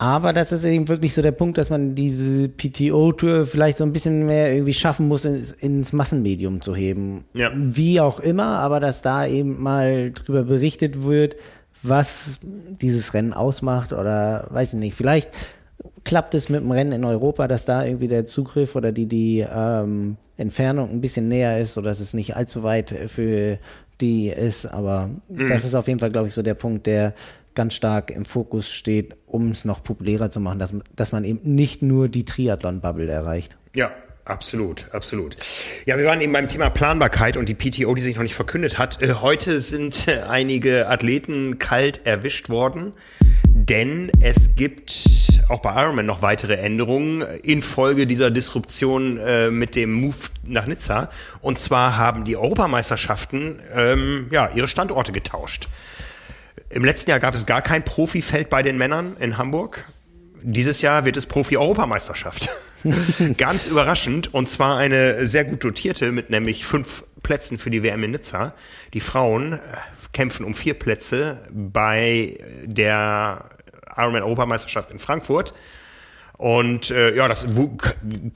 [0.01, 3.93] Aber das ist eben wirklich so der Punkt, dass man diese PTO-Tour vielleicht so ein
[3.93, 7.25] bisschen mehr irgendwie schaffen muss, ins, ins Massenmedium zu heben.
[7.35, 7.51] Ja.
[7.55, 11.37] Wie auch immer, aber dass da eben mal drüber berichtet wird,
[11.83, 12.39] was
[12.81, 14.95] dieses Rennen ausmacht oder weiß ich nicht.
[14.95, 15.31] Vielleicht
[16.05, 19.45] klappt es mit dem Rennen in Europa, dass da irgendwie der Zugriff oder die, die
[19.53, 23.59] ähm, Entfernung ein bisschen näher ist oder dass es nicht allzu weit für
[24.01, 24.67] die ist.
[24.67, 25.49] Aber mhm.
[25.49, 27.15] das ist auf jeden Fall, glaube ich, so der Punkt, der
[27.59, 31.41] ganz stark im Fokus steht, um es noch populärer zu machen, dass, dass man eben
[31.43, 33.57] nicht nur die Triathlon-Bubble erreicht.
[33.75, 33.91] Ja,
[34.25, 35.37] Absolut, absolut.
[35.87, 38.77] Ja, wir waren eben beim Thema Planbarkeit und die PTO, die sich noch nicht verkündet
[38.77, 39.01] hat.
[39.01, 42.93] Äh, heute sind äh, einige Athleten kalt erwischt worden,
[43.45, 44.93] denn es gibt
[45.49, 51.09] auch bei Ironman noch weitere Änderungen infolge dieser Disruption äh, mit dem Move nach Nizza.
[51.41, 55.69] Und zwar haben die Europameisterschaften ähm, ja ihre Standorte getauscht.
[56.71, 59.85] Im letzten Jahr gab es gar kein Profifeld bei den Männern in Hamburg.
[60.43, 62.51] Dieses Jahr wird es Profi-Europameisterschaft.
[63.39, 64.33] Ganz überraschend.
[64.35, 68.55] Und zwar eine sehr gut dotierte mit nämlich fünf Plätzen für die WM in Nizza.
[68.93, 69.59] Die Frauen äh,
[70.13, 73.47] kämpfen um vier Plätze bei der
[73.97, 75.55] Ironman-Europameisterschaft in Frankfurt.
[76.39, 77.49] Und äh, ja, das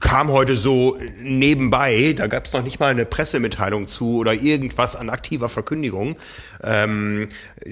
[0.01, 2.13] kam heute so nebenbei.
[2.15, 6.17] Da gab es noch nicht mal eine Pressemitteilung zu oder irgendwas an aktiver Verkündigung.
[6.61, 7.29] Ähm,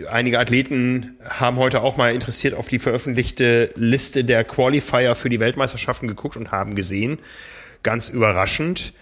[0.09, 5.41] einige Athleten haben heute auch mal interessiert auf die veröffentlichte Liste der Qualifier für die
[5.41, 7.19] Weltmeisterschaften geguckt und haben gesehen,
[7.83, 8.93] ganz überraschend,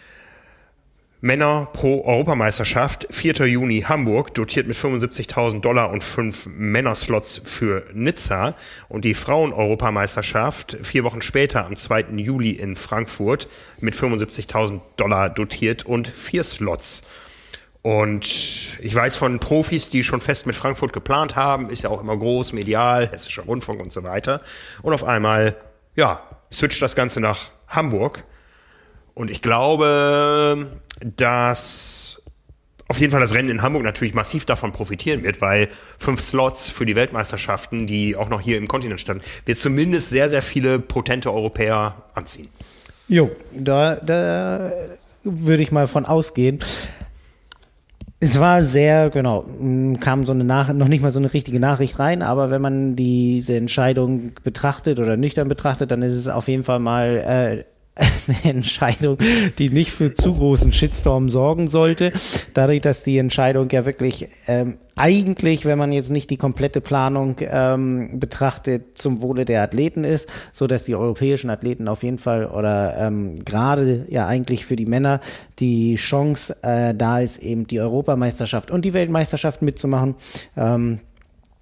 [1.21, 3.45] Männer pro Europameisterschaft, 4.
[3.45, 8.53] Juni Hamburg, dotiert mit 75.000 Dollar und fünf Männerslots für Nizza.
[8.87, 12.05] Und die Frauen-Europameisterschaft, vier Wochen später, am 2.
[12.15, 13.49] Juli in Frankfurt,
[13.81, 17.03] mit 75.000 Dollar dotiert und vier Slots.
[17.81, 22.01] Und ich weiß von Profis, die schon fest mit Frankfurt geplant haben, ist ja auch
[22.01, 24.41] immer groß, medial, hessischer Rundfunk und so weiter.
[24.83, 25.57] Und auf einmal,
[25.95, 28.23] ja, switcht das Ganze nach Hamburg.
[29.19, 30.65] Und ich glaube,
[31.17, 32.23] dass
[32.87, 35.67] auf jeden Fall das Rennen in Hamburg natürlich massiv davon profitieren wird, weil
[35.97, 40.29] fünf Slots für die Weltmeisterschaften, die auch noch hier im Kontinent standen, wird zumindest sehr,
[40.29, 42.47] sehr viele potente Europäer anziehen.
[43.09, 44.71] Jo, da, da
[45.25, 46.59] würde ich mal von ausgehen.
[48.21, 49.43] Es war sehr, genau,
[49.99, 52.95] kam so eine Nachricht, noch nicht mal so eine richtige Nachricht rein, aber wenn man
[52.95, 57.78] diese Entscheidung betrachtet oder nüchtern betrachtet, dann ist es auf jeden Fall mal äh,
[58.27, 59.17] eine Entscheidung,
[59.57, 62.11] die nicht für zu großen Shitstorm sorgen sollte.
[62.53, 67.37] Dadurch, dass die Entscheidung ja wirklich ähm, eigentlich, wenn man jetzt nicht die komplette Planung
[67.39, 72.45] ähm, betrachtet, zum Wohle der Athleten ist, so dass die europäischen Athleten auf jeden Fall
[72.45, 75.21] oder ähm, gerade ja eigentlich für die Männer
[75.59, 80.15] die Chance äh, da ist, eben die Europameisterschaft und die Weltmeisterschaft mitzumachen.
[80.57, 80.99] Ähm,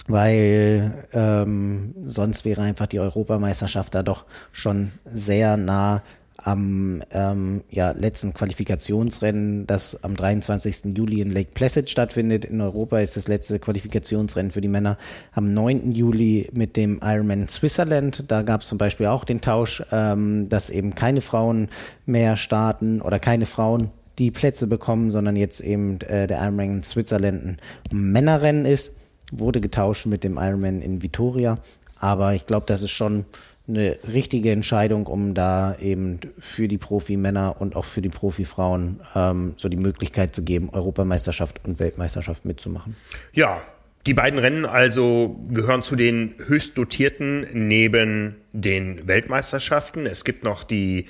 [0.07, 6.01] weil ähm, sonst wäre einfach die Europameisterschaft da doch schon sehr nah
[6.47, 10.95] am ähm, ja, letzten Qualifikationsrennen, das am 23.
[10.97, 12.45] Juli in Lake Placid stattfindet.
[12.45, 14.97] In Europa ist das letzte Qualifikationsrennen für die Männer
[15.33, 15.91] am 9.
[15.91, 18.23] Juli mit dem Ironman Switzerland.
[18.29, 21.67] Da gab es zum Beispiel auch den Tausch, ähm, dass eben keine Frauen
[22.05, 27.43] mehr starten oder keine Frauen die Plätze bekommen, sondern jetzt eben äh, der Ironman Switzerland
[27.91, 28.95] ein Männerrennen ist.
[29.33, 31.57] wurde getauscht mit dem Ironman in Vitoria.
[31.99, 33.25] Aber ich glaube, das ist schon
[33.67, 39.53] eine richtige Entscheidung, um da eben für die Profimänner und auch für die Profifrauen ähm,
[39.57, 42.95] so die Möglichkeit zu geben, Europameisterschaft und Weltmeisterschaft mitzumachen.
[43.33, 43.61] Ja,
[44.05, 50.05] die beiden Rennen also gehören zu den höchst dotierten neben den Weltmeisterschaften.
[50.05, 51.07] Es gibt noch die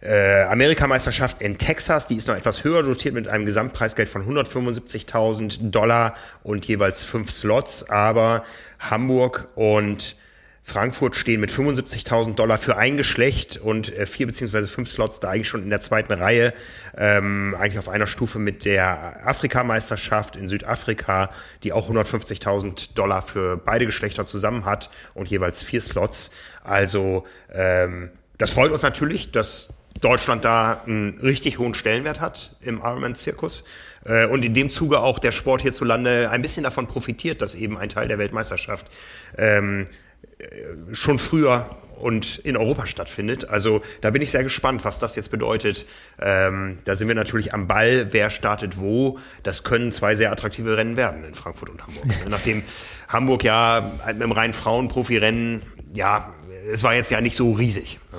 [0.00, 5.70] äh, Amerikameisterschaft in Texas, die ist noch etwas höher dotiert mit einem Gesamtpreisgeld von 175.000
[5.70, 8.44] Dollar und jeweils fünf Slots, aber
[8.78, 10.16] Hamburg und
[10.68, 15.30] Frankfurt stehen mit 75.000 Dollar für ein Geschlecht und äh, vier beziehungsweise fünf Slots da
[15.30, 16.52] eigentlich schon in der zweiten Reihe,
[16.96, 21.30] ähm, eigentlich auf einer Stufe mit der Afrikameisterschaft in Südafrika,
[21.62, 26.32] die auch 150.000 Dollar für beide Geschlechter zusammen hat und jeweils vier Slots.
[26.64, 32.78] Also ähm, das freut uns natürlich, dass Deutschland da einen richtig hohen Stellenwert hat im
[32.78, 33.62] Ironman-Zirkus.
[34.04, 37.78] Äh, und in dem Zuge auch der Sport hierzulande ein bisschen davon profitiert, dass eben
[37.78, 38.86] ein Teil der Weltmeisterschaft
[39.38, 39.86] ähm,
[40.92, 43.48] schon früher und in Europa stattfindet.
[43.48, 45.86] Also da bin ich sehr gespannt, was das jetzt bedeutet.
[46.20, 49.18] Ähm, da sind wir natürlich am Ball, wer startet wo.
[49.42, 52.06] Das können zwei sehr attraktive Rennen werden in Frankfurt und Hamburg.
[52.28, 52.62] Nachdem
[53.08, 55.62] Hamburg ja mit einem reinen Frauen-Profi-Rennen,
[55.94, 56.34] ja,
[56.70, 57.98] es war jetzt ja nicht so riesig.
[58.12, 58.18] Ne?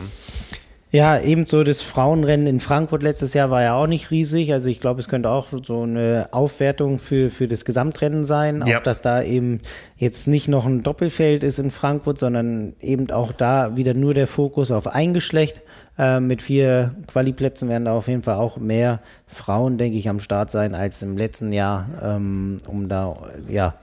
[0.90, 4.54] Ja, ebenso das Frauenrennen in Frankfurt letztes Jahr war ja auch nicht riesig.
[4.54, 8.64] Also ich glaube, es könnte auch so eine Aufwertung für, für das Gesamtrennen sein.
[8.66, 8.78] Ja.
[8.78, 9.60] Auch dass da eben
[9.98, 14.28] jetzt nicht noch ein Doppelfeld ist in Frankfurt, sondern eben auch da wieder nur der
[14.28, 15.62] Fokus auf ein Geschlecht.
[16.00, 20.22] Äh, mit vier Qualiplätzen werden da auf jeden Fall auch mehr Frauen, denke ich, am
[20.22, 23.18] Start sein als im letzten Jahr, ähm, um da
[23.50, 23.74] ja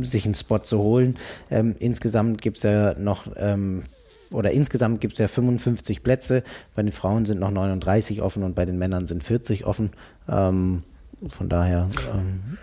[0.00, 1.16] sich einen Spot zu holen.
[1.50, 3.82] Ähm, insgesamt gibt's ja noch ähm,
[4.32, 6.42] oder insgesamt gibt es ja 55 Plätze.
[6.74, 9.90] Bei den Frauen sind noch 39 offen und bei den Männern sind 40 offen.
[10.28, 10.82] Ähm,
[11.28, 11.88] von daher.
[12.14, 12.58] Ähm,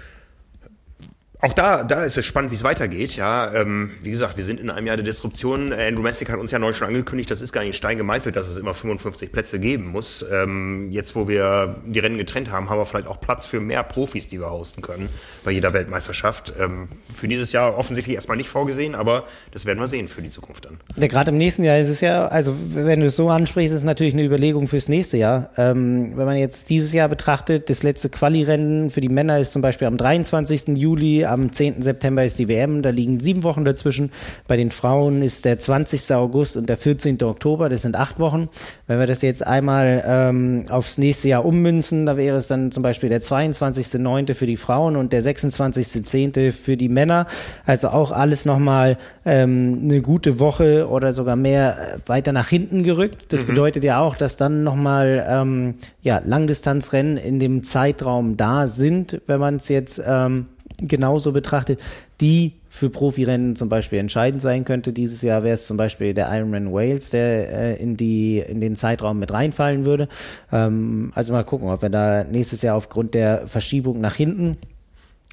[1.42, 3.16] auch da, da ist es spannend, wie es weitergeht.
[3.16, 5.72] Ja, ähm, wie gesagt, wir sind in einem Jahr der Disruption.
[5.72, 7.98] Äh, Andrew Messick hat uns ja neu schon angekündigt, das ist gar nicht in Stein
[7.98, 10.26] gemeißelt, dass es immer 55 Plätze geben muss.
[10.30, 13.84] Ähm, jetzt, wo wir die Rennen getrennt haben, haben wir vielleicht auch Platz für mehr
[13.84, 15.08] Profis, die wir hosten können
[15.46, 16.52] bei jeder Weltmeisterschaft.
[16.60, 20.30] Ähm, für dieses Jahr offensichtlich erstmal nicht vorgesehen, aber das werden wir sehen für die
[20.30, 20.78] Zukunft dann.
[20.98, 23.80] Ja, Gerade im nächsten Jahr ist es ja, also wenn du es so ansprichst, ist
[23.80, 25.52] es natürlich eine Überlegung fürs nächste Jahr.
[25.56, 29.62] Ähm, wenn man jetzt dieses Jahr betrachtet, das letzte Quali-Rennen für die Männer ist zum
[29.62, 30.76] Beispiel am 23.
[30.76, 31.82] Juli am 10.
[31.82, 34.12] September ist die WM, da liegen sieben Wochen dazwischen.
[34.48, 36.14] Bei den Frauen ist der 20.
[36.14, 37.22] August und der 14.
[37.24, 38.50] Oktober, das sind acht Wochen.
[38.88, 42.84] Wenn wir das jetzt einmal ähm, aufs nächste Jahr ummünzen, da wäre es dann zum
[42.84, 44.34] Beispiel der 22.9.
[44.34, 46.52] für die Frauen und der 26.10.
[46.52, 47.28] für die Männer.
[47.66, 52.84] Also auch alles nochmal ähm, eine gute Woche oder sogar mehr äh, weiter nach hinten
[52.84, 53.26] gerückt.
[53.30, 53.48] Das mhm.
[53.48, 59.40] bedeutet ja auch, dass dann nochmal ähm, ja, Langdistanzrennen in dem Zeitraum da sind, wenn
[59.40, 60.48] man es jetzt ähm,
[60.82, 61.82] genauso betrachtet,
[62.22, 64.94] die für Profirennen zum Beispiel entscheidend sein könnte.
[64.94, 68.76] Dieses Jahr wäre es zum Beispiel der Ironman Wales, der äh, in, die, in den
[68.76, 70.08] Zeitraum mit reinfallen würde.
[70.52, 74.58] Ähm, also mal gucken, ob wir da nächstes Jahr aufgrund der Verschiebung nach hinten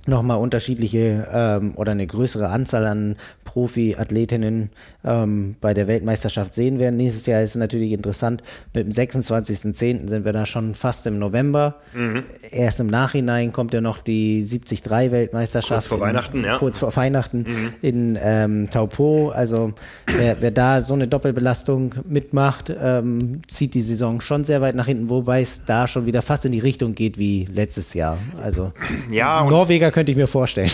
[0.09, 4.71] nochmal unterschiedliche ähm, oder eine größere Anzahl an Profi-Athletinnen
[5.05, 6.97] ähm, bei der Weltmeisterschaft sehen werden.
[6.97, 8.43] Nächstes Jahr ist es natürlich interessant.
[8.75, 10.09] Mit dem 26.10.
[10.09, 11.77] sind wir da schon fast im November.
[11.95, 12.25] Mhm.
[12.51, 15.71] Erst im Nachhinein kommt ja noch die 73-Weltmeisterschaft.
[15.71, 16.59] Kurz vor in, Weihnachten, ja.
[16.59, 17.73] Kurz vor Weihnachten mhm.
[17.81, 19.31] in ähm, Taupo.
[19.31, 19.73] Also
[20.07, 24.87] wer, wer da so eine Doppelbelastung mitmacht, ähm, zieht die Saison schon sehr weit nach
[24.87, 28.19] hinten, wobei es da schon wieder fast in die Richtung geht wie letztes Jahr.
[28.43, 28.73] Also
[29.11, 30.71] ja, Norweger könnte ich mir vorstellen.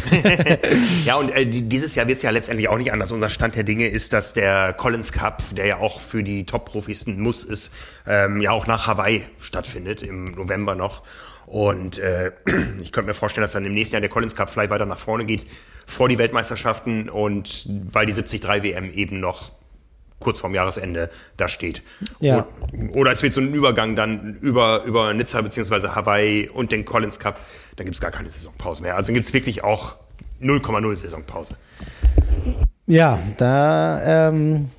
[1.04, 3.12] ja, und äh, dieses Jahr wird es ja letztendlich auch nicht anders.
[3.12, 7.06] Unser Stand der Dinge ist, dass der Collins Cup, der ja auch für die Top-Profis
[7.06, 7.72] ein Muss ist,
[8.04, 11.04] ähm, ja auch nach Hawaii stattfindet, im November noch.
[11.46, 12.32] Und äh,
[12.82, 14.98] ich könnte mir vorstellen, dass dann im nächsten Jahr der Collins Cup vielleicht weiter nach
[14.98, 15.46] vorne geht,
[15.86, 19.52] vor die Weltmeisterschaften und weil die 73 WM eben noch
[20.22, 21.82] kurz vorm Jahresende da steht.
[22.20, 22.46] Ja.
[22.92, 27.18] Oder es wird so ein Übergang dann über, über Nizza beziehungsweise Hawaii und den Collins
[27.18, 27.40] Cup.
[27.76, 28.96] Dann gibt es gar keine Saisonpause mehr.
[28.96, 29.96] Also gibt es wirklich auch
[30.40, 31.56] 0,0 Saisonpause.
[32.86, 34.70] Ja, da ähm,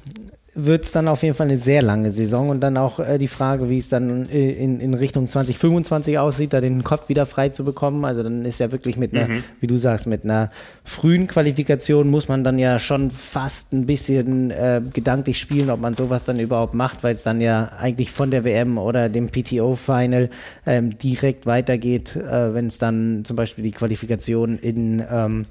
[0.55, 3.27] wird es dann auf jeden Fall eine sehr lange Saison und dann auch äh, die
[3.27, 7.49] Frage, wie es dann äh, in, in Richtung 2025 aussieht, da den Kopf wieder frei
[7.49, 8.05] zu bekommen.
[8.05, 9.43] Also dann ist ja wirklich mit einer, mhm.
[9.59, 10.51] wie du sagst, mit einer
[10.83, 15.95] frühen Qualifikation muss man dann ja schon fast ein bisschen äh, gedanklich spielen, ob man
[15.95, 20.29] sowas dann überhaupt macht, weil es dann ja eigentlich von der WM oder dem PTO-Final
[20.67, 25.45] ähm, direkt weitergeht, äh, wenn es dann zum Beispiel die Qualifikation in ähm,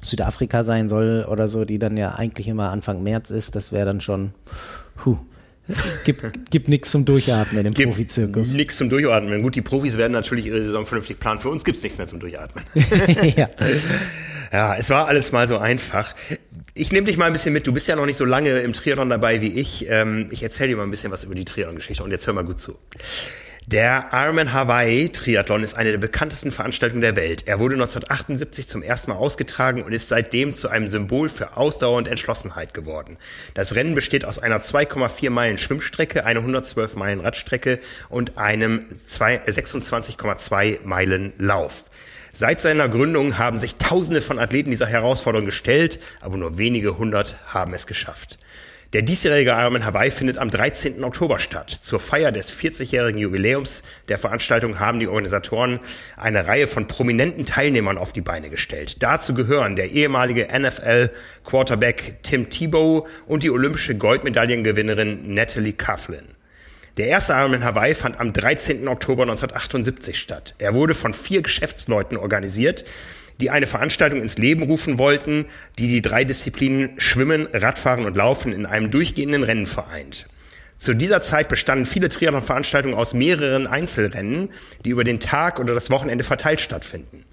[0.00, 3.86] Südafrika sein soll oder so, die dann ja eigentlich immer Anfang März ist, das wäre
[3.86, 4.32] dann schon,
[5.04, 5.18] huh,
[6.04, 8.54] gibt, gibt nichts zum Durchatmen im Profizirkus.
[8.54, 9.42] Nichts zum Durchatmen.
[9.42, 11.40] Gut, die Profis werden natürlich ihre Saison vernünftig planen.
[11.40, 12.64] Für uns gibt es nichts mehr zum Durchatmen.
[13.36, 13.48] ja.
[14.52, 16.14] Ja, es war alles mal so einfach.
[16.74, 17.66] Ich nehme dich mal ein bisschen mit.
[17.66, 19.86] Du bist ja noch nicht so lange im Triathlon dabei wie ich.
[19.88, 22.44] Ähm, ich erzähle dir mal ein bisschen was über die Triathlon-Geschichte und jetzt hör mal
[22.44, 22.78] gut zu.
[23.68, 27.48] Der Ironman Hawaii Triathlon ist eine der bekanntesten Veranstaltungen der Welt.
[27.48, 31.96] Er wurde 1978 zum ersten Mal ausgetragen und ist seitdem zu einem Symbol für Ausdauer
[31.96, 33.16] und Entschlossenheit geworden.
[33.54, 40.84] Das Rennen besteht aus einer 2,4 Meilen Schwimmstrecke, einer 112 Meilen Radstrecke und einem 26,2
[40.84, 41.85] Meilen Lauf.
[42.38, 47.38] Seit seiner Gründung haben sich Tausende von Athleten dieser Herausforderung gestellt, aber nur wenige hundert
[47.46, 48.36] haben es geschafft.
[48.92, 51.02] Der diesjährige Ironman Hawaii findet am 13.
[51.02, 51.70] Oktober statt.
[51.70, 55.80] Zur Feier des 40-jährigen Jubiläums der Veranstaltung haben die Organisatoren
[56.18, 59.02] eine Reihe von prominenten Teilnehmern auf die Beine gestellt.
[59.02, 66.35] Dazu gehören der ehemalige NFL-Quarterback Tim Tebow und die olympische Goldmedaillengewinnerin Natalie Coughlin.
[66.96, 68.88] Der erste Ironman Hawaii fand am 13.
[68.88, 70.54] Oktober 1978 statt.
[70.58, 72.86] Er wurde von vier Geschäftsleuten organisiert,
[73.38, 75.44] die eine Veranstaltung ins Leben rufen wollten,
[75.78, 80.26] die die drei Disziplinen Schwimmen, Radfahren und Laufen in einem durchgehenden Rennen vereint.
[80.78, 84.48] Zu dieser Zeit bestanden viele Triathlon-Veranstaltungen aus mehreren Einzelrennen,
[84.86, 87.25] die über den Tag oder das Wochenende verteilt stattfinden.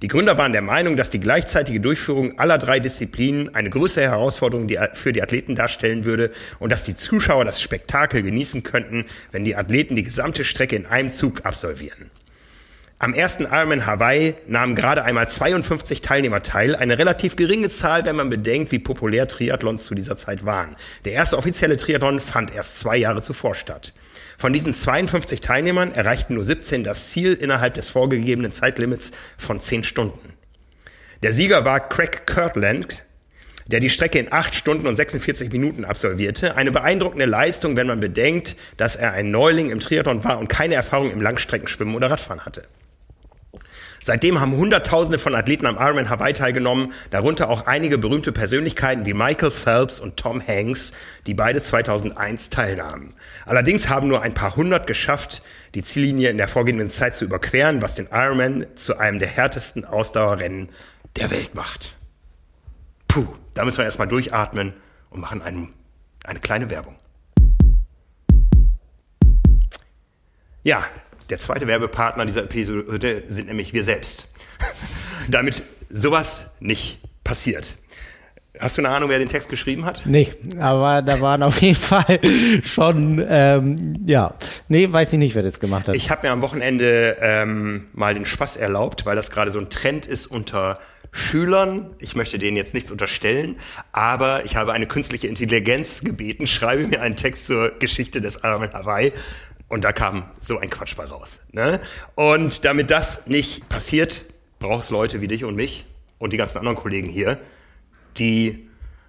[0.00, 4.68] Die Gründer waren der Meinung, dass die gleichzeitige Durchführung aller drei Disziplinen eine größere Herausforderung
[4.92, 6.30] für die Athleten darstellen würde
[6.60, 10.86] und dass die Zuschauer das Spektakel genießen könnten, wenn die Athleten die gesamte Strecke in
[10.86, 12.12] einem Zug absolvieren.
[13.00, 18.16] Am ersten Ironman Hawaii nahmen gerade einmal 52 Teilnehmer teil, eine relativ geringe Zahl, wenn
[18.16, 20.76] man bedenkt, wie populär Triathlons zu dieser Zeit waren.
[21.04, 23.92] Der erste offizielle Triathlon fand erst zwei Jahre zuvor statt.
[24.38, 29.82] Von diesen 52 Teilnehmern erreichten nur 17 das Ziel innerhalb des vorgegebenen Zeitlimits von 10
[29.82, 30.32] Stunden.
[31.24, 33.04] Der Sieger war Craig Kirtland,
[33.66, 36.54] der die Strecke in 8 Stunden und 46 Minuten absolvierte.
[36.54, 40.76] Eine beeindruckende Leistung, wenn man bedenkt, dass er ein Neuling im Triathlon war und keine
[40.76, 42.62] Erfahrung im Langstreckenschwimmen oder Radfahren hatte.
[44.02, 49.14] Seitdem haben Hunderttausende von Athleten am Ironman Hawaii teilgenommen, darunter auch einige berühmte Persönlichkeiten wie
[49.14, 50.92] Michael Phelps und Tom Hanks,
[51.26, 53.14] die beide 2001 teilnahmen.
[53.44, 55.42] Allerdings haben nur ein paar hundert geschafft,
[55.74, 59.84] die Ziellinie in der vorgehenden Zeit zu überqueren, was den Ironman zu einem der härtesten
[59.84, 60.68] Ausdauerrennen
[61.16, 61.94] der Welt macht.
[63.08, 64.74] Puh, da müssen wir erstmal durchatmen
[65.10, 65.72] und machen einen,
[66.24, 66.96] eine kleine Werbung.
[70.62, 70.84] Ja,
[71.30, 74.28] der zweite Werbepartner dieser Episode sind nämlich wir selbst.
[75.28, 77.76] Damit sowas nicht passiert.
[78.60, 80.02] Hast du eine Ahnung, wer den Text geschrieben hat?
[80.04, 82.18] Nee, aber da waren auf jeden Fall
[82.64, 84.34] schon, ähm, ja.
[84.68, 85.94] Nee, weiß ich nicht, wer das gemacht hat.
[85.94, 89.70] Ich habe mir am Wochenende ähm, mal den Spaß erlaubt, weil das gerade so ein
[89.70, 90.78] Trend ist unter
[91.12, 91.90] Schülern.
[91.98, 93.56] Ich möchte denen jetzt nichts unterstellen,
[93.92, 98.72] aber ich habe eine künstliche Intelligenz gebeten, schreibe mir einen Text zur Geschichte des Armen
[98.72, 99.12] Hawaii
[99.68, 101.40] und da kam so ein Quatsch bei raus.
[101.52, 101.80] Ne?
[102.14, 104.24] Und damit das nicht passiert,
[104.58, 105.86] braucht es Leute wie dich und mich
[106.18, 107.38] und die ganzen anderen Kollegen hier,
[108.16, 108.67] die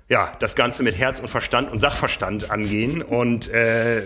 [0.10, 4.02] ja, das Ganze mit Herz und Verstand und Sachverstand angehen und äh,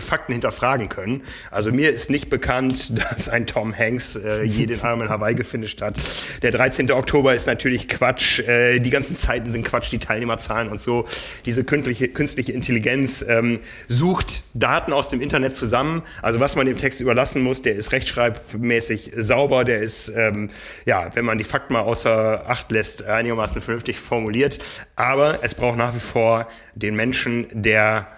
[0.00, 1.22] Fakten hinterfragen können.
[1.50, 5.34] Also mir ist nicht bekannt, dass ein Tom Hanks äh, je den Arm in Hawaii
[5.34, 5.98] gefinisht hat.
[6.42, 6.90] Der 13.
[6.92, 8.40] Oktober ist natürlich Quatsch.
[8.40, 11.06] Äh, die ganzen Zeiten sind Quatsch, die Teilnehmerzahlen und so.
[11.46, 16.02] Diese künstliche, künstliche Intelligenz ähm, sucht Daten aus dem Internet zusammen.
[16.20, 20.50] Also was man dem Text überlassen muss, der ist rechtschreibmäßig sauber, der ist, ähm,
[20.84, 24.58] ja, wenn man die Fakten mal außer Acht lässt, einigermaßen vernünftig formuliert.
[24.96, 28.08] Aber es braucht nach wie vor den Menschen, der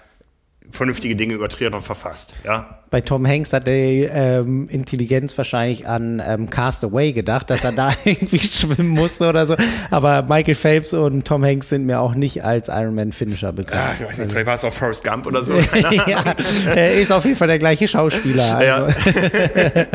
[0.71, 2.35] vernünftige Dinge über Triathlon verfasst.
[2.43, 2.78] Ja?
[2.91, 7.93] Bei Tom Hanks hat die ähm, Intelligenz wahrscheinlich an ähm, Castaway gedacht, dass er da
[8.05, 9.57] irgendwie schwimmen musste oder so.
[9.91, 13.81] Aber Michael Phelps und Tom Hanks sind mir auch nicht als Ironman-Finisher bekannt.
[13.81, 15.55] Ja, ich weiß nicht, vielleicht war es auch Forrest Gump oder so.
[16.07, 16.35] ja,
[16.75, 18.57] er ist auf jeden Fall der gleiche Schauspieler.
[18.57, 18.67] Also.
[18.67, 19.87] Ja.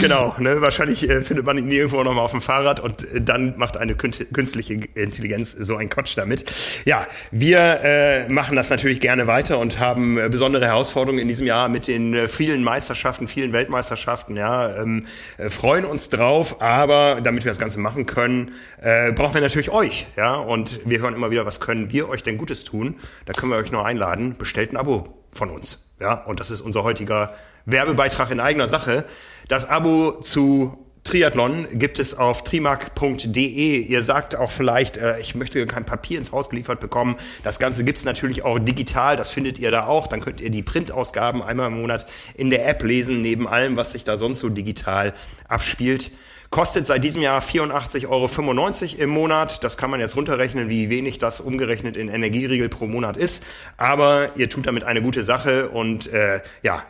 [0.00, 0.60] genau, ne?
[0.60, 3.94] wahrscheinlich äh, findet man ihn irgendwo nochmal auf dem Fahrrad und äh, dann macht eine
[3.94, 6.44] künstliche Intelligenz so einen Quatsch damit.
[6.84, 11.46] Ja, wir äh, machen das natürlich gerne weiter und haben äh, besondere Herausforderungen in diesem
[11.46, 15.06] Jahr mit den äh, vielen Meisterschaften, vielen Weltmeisterschaften, ja, ähm,
[15.38, 19.70] äh, freuen uns drauf, aber damit wir das Ganze machen können, äh, brauchen wir natürlich
[19.70, 22.96] euch, ja, und wir hören immer wieder, was können wir euch denn Gutes tun?
[23.26, 26.62] Da können wir euch nur einladen, bestellt ein Abo von uns, ja, und das ist
[26.62, 27.32] unser heutiger
[27.64, 29.04] Werbebeitrag in eigener Sache.
[29.46, 33.78] Das Abo zu Triathlon gibt es auf trimark.de.
[33.80, 37.16] Ihr sagt auch vielleicht, äh, ich möchte kein Papier ins Haus geliefert bekommen.
[37.42, 40.06] Das Ganze gibt es natürlich auch digital, das findet ihr da auch.
[40.06, 43.92] Dann könnt ihr die Printausgaben einmal im Monat in der App lesen, neben allem, was
[43.92, 45.12] sich da sonst so digital
[45.48, 46.12] abspielt.
[46.50, 49.64] Kostet seit diesem Jahr 84,95 Euro im Monat.
[49.64, 53.42] Das kann man jetzt runterrechnen, wie wenig das umgerechnet in Energieriegel pro Monat ist.
[53.76, 56.84] Aber ihr tut damit eine gute Sache und äh, ja,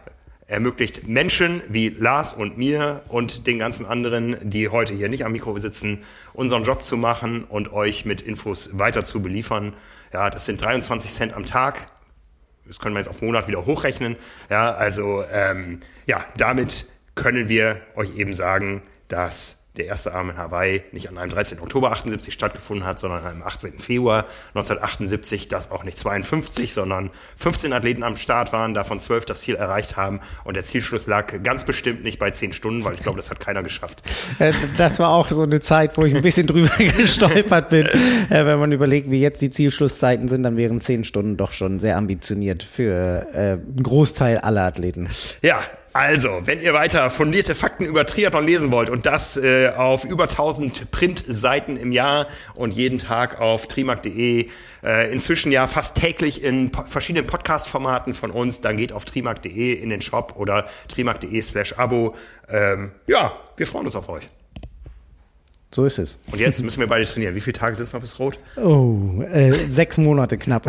[0.53, 5.33] ermöglicht Menschen wie Lars und mir und den ganzen anderen, die heute hier nicht am
[5.33, 6.01] Mikro sitzen,
[6.35, 9.73] unseren Job zu machen und euch mit Infos weiter zu beliefern.
[10.13, 11.91] Ja, das sind 23 Cent am Tag.
[12.67, 14.17] Das können wir jetzt auf Monat wieder hochrechnen.
[14.51, 16.85] Ja, also ähm, ja, damit
[17.15, 21.61] können wir euch eben sagen, dass der erste Arm in Hawaii nicht an einem 13.
[21.61, 23.79] Oktober 78 stattgefunden hat, sondern am 18.
[23.79, 29.41] Februar 1978, dass auch nicht 52, sondern 15 Athleten am Start waren, davon 12 das
[29.41, 33.03] Ziel erreicht haben und der Zielschluss lag ganz bestimmt nicht bei 10 Stunden, weil ich
[33.03, 34.03] glaube, das hat keiner geschafft.
[34.39, 37.87] Äh, das war auch so eine Zeit, wo ich ein bisschen drüber gestolpert bin.
[37.87, 41.81] Äh, wenn man überlegt, wie jetzt die Zielschlusszeiten sind, dann wären 10 Stunden doch schon
[41.81, 45.09] sehr ambitioniert für äh, einen Großteil aller Athleten.
[45.41, 45.63] Ja,
[45.93, 50.25] also, wenn ihr weiter fundierte Fakten über Triathlon lesen wollt und das äh, auf über
[50.25, 54.49] 1000 Printseiten im Jahr und jeden Tag auf trimark.de,
[54.83, 59.75] äh, inzwischen ja fast täglich in po verschiedenen Podcast-Formaten von uns, dann geht auf trimark.de
[59.75, 62.15] in den Shop oder trimark.de slash Abo.
[62.49, 64.29] Ähm, ja, wir freuen uns auf euch.
[65.75, 66.19] So ist es.
[66.31, 67.35] Und jetzt müssen wir beide trainieren.
[67.35, 68.39] Wie viele Tage sind es noch bis rot?
[68.57, 70.67] Oh, äh, sechs Monate knapp.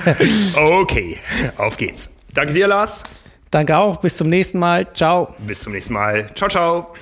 [0.56, 1.18] okay,
[1.56, 2.10] auf geht's.
[2.34, 3.04] Danke dir, Lars.
[3.50, 3.96] Danke auch.
[3.98, 4.86] Bis zum nächsten Mal.
[4.94, 5.34] Ciao.
[5.38, 6.32] Bis zum nächsten Mal.
[6.34, 6.92] Ciao, ciao.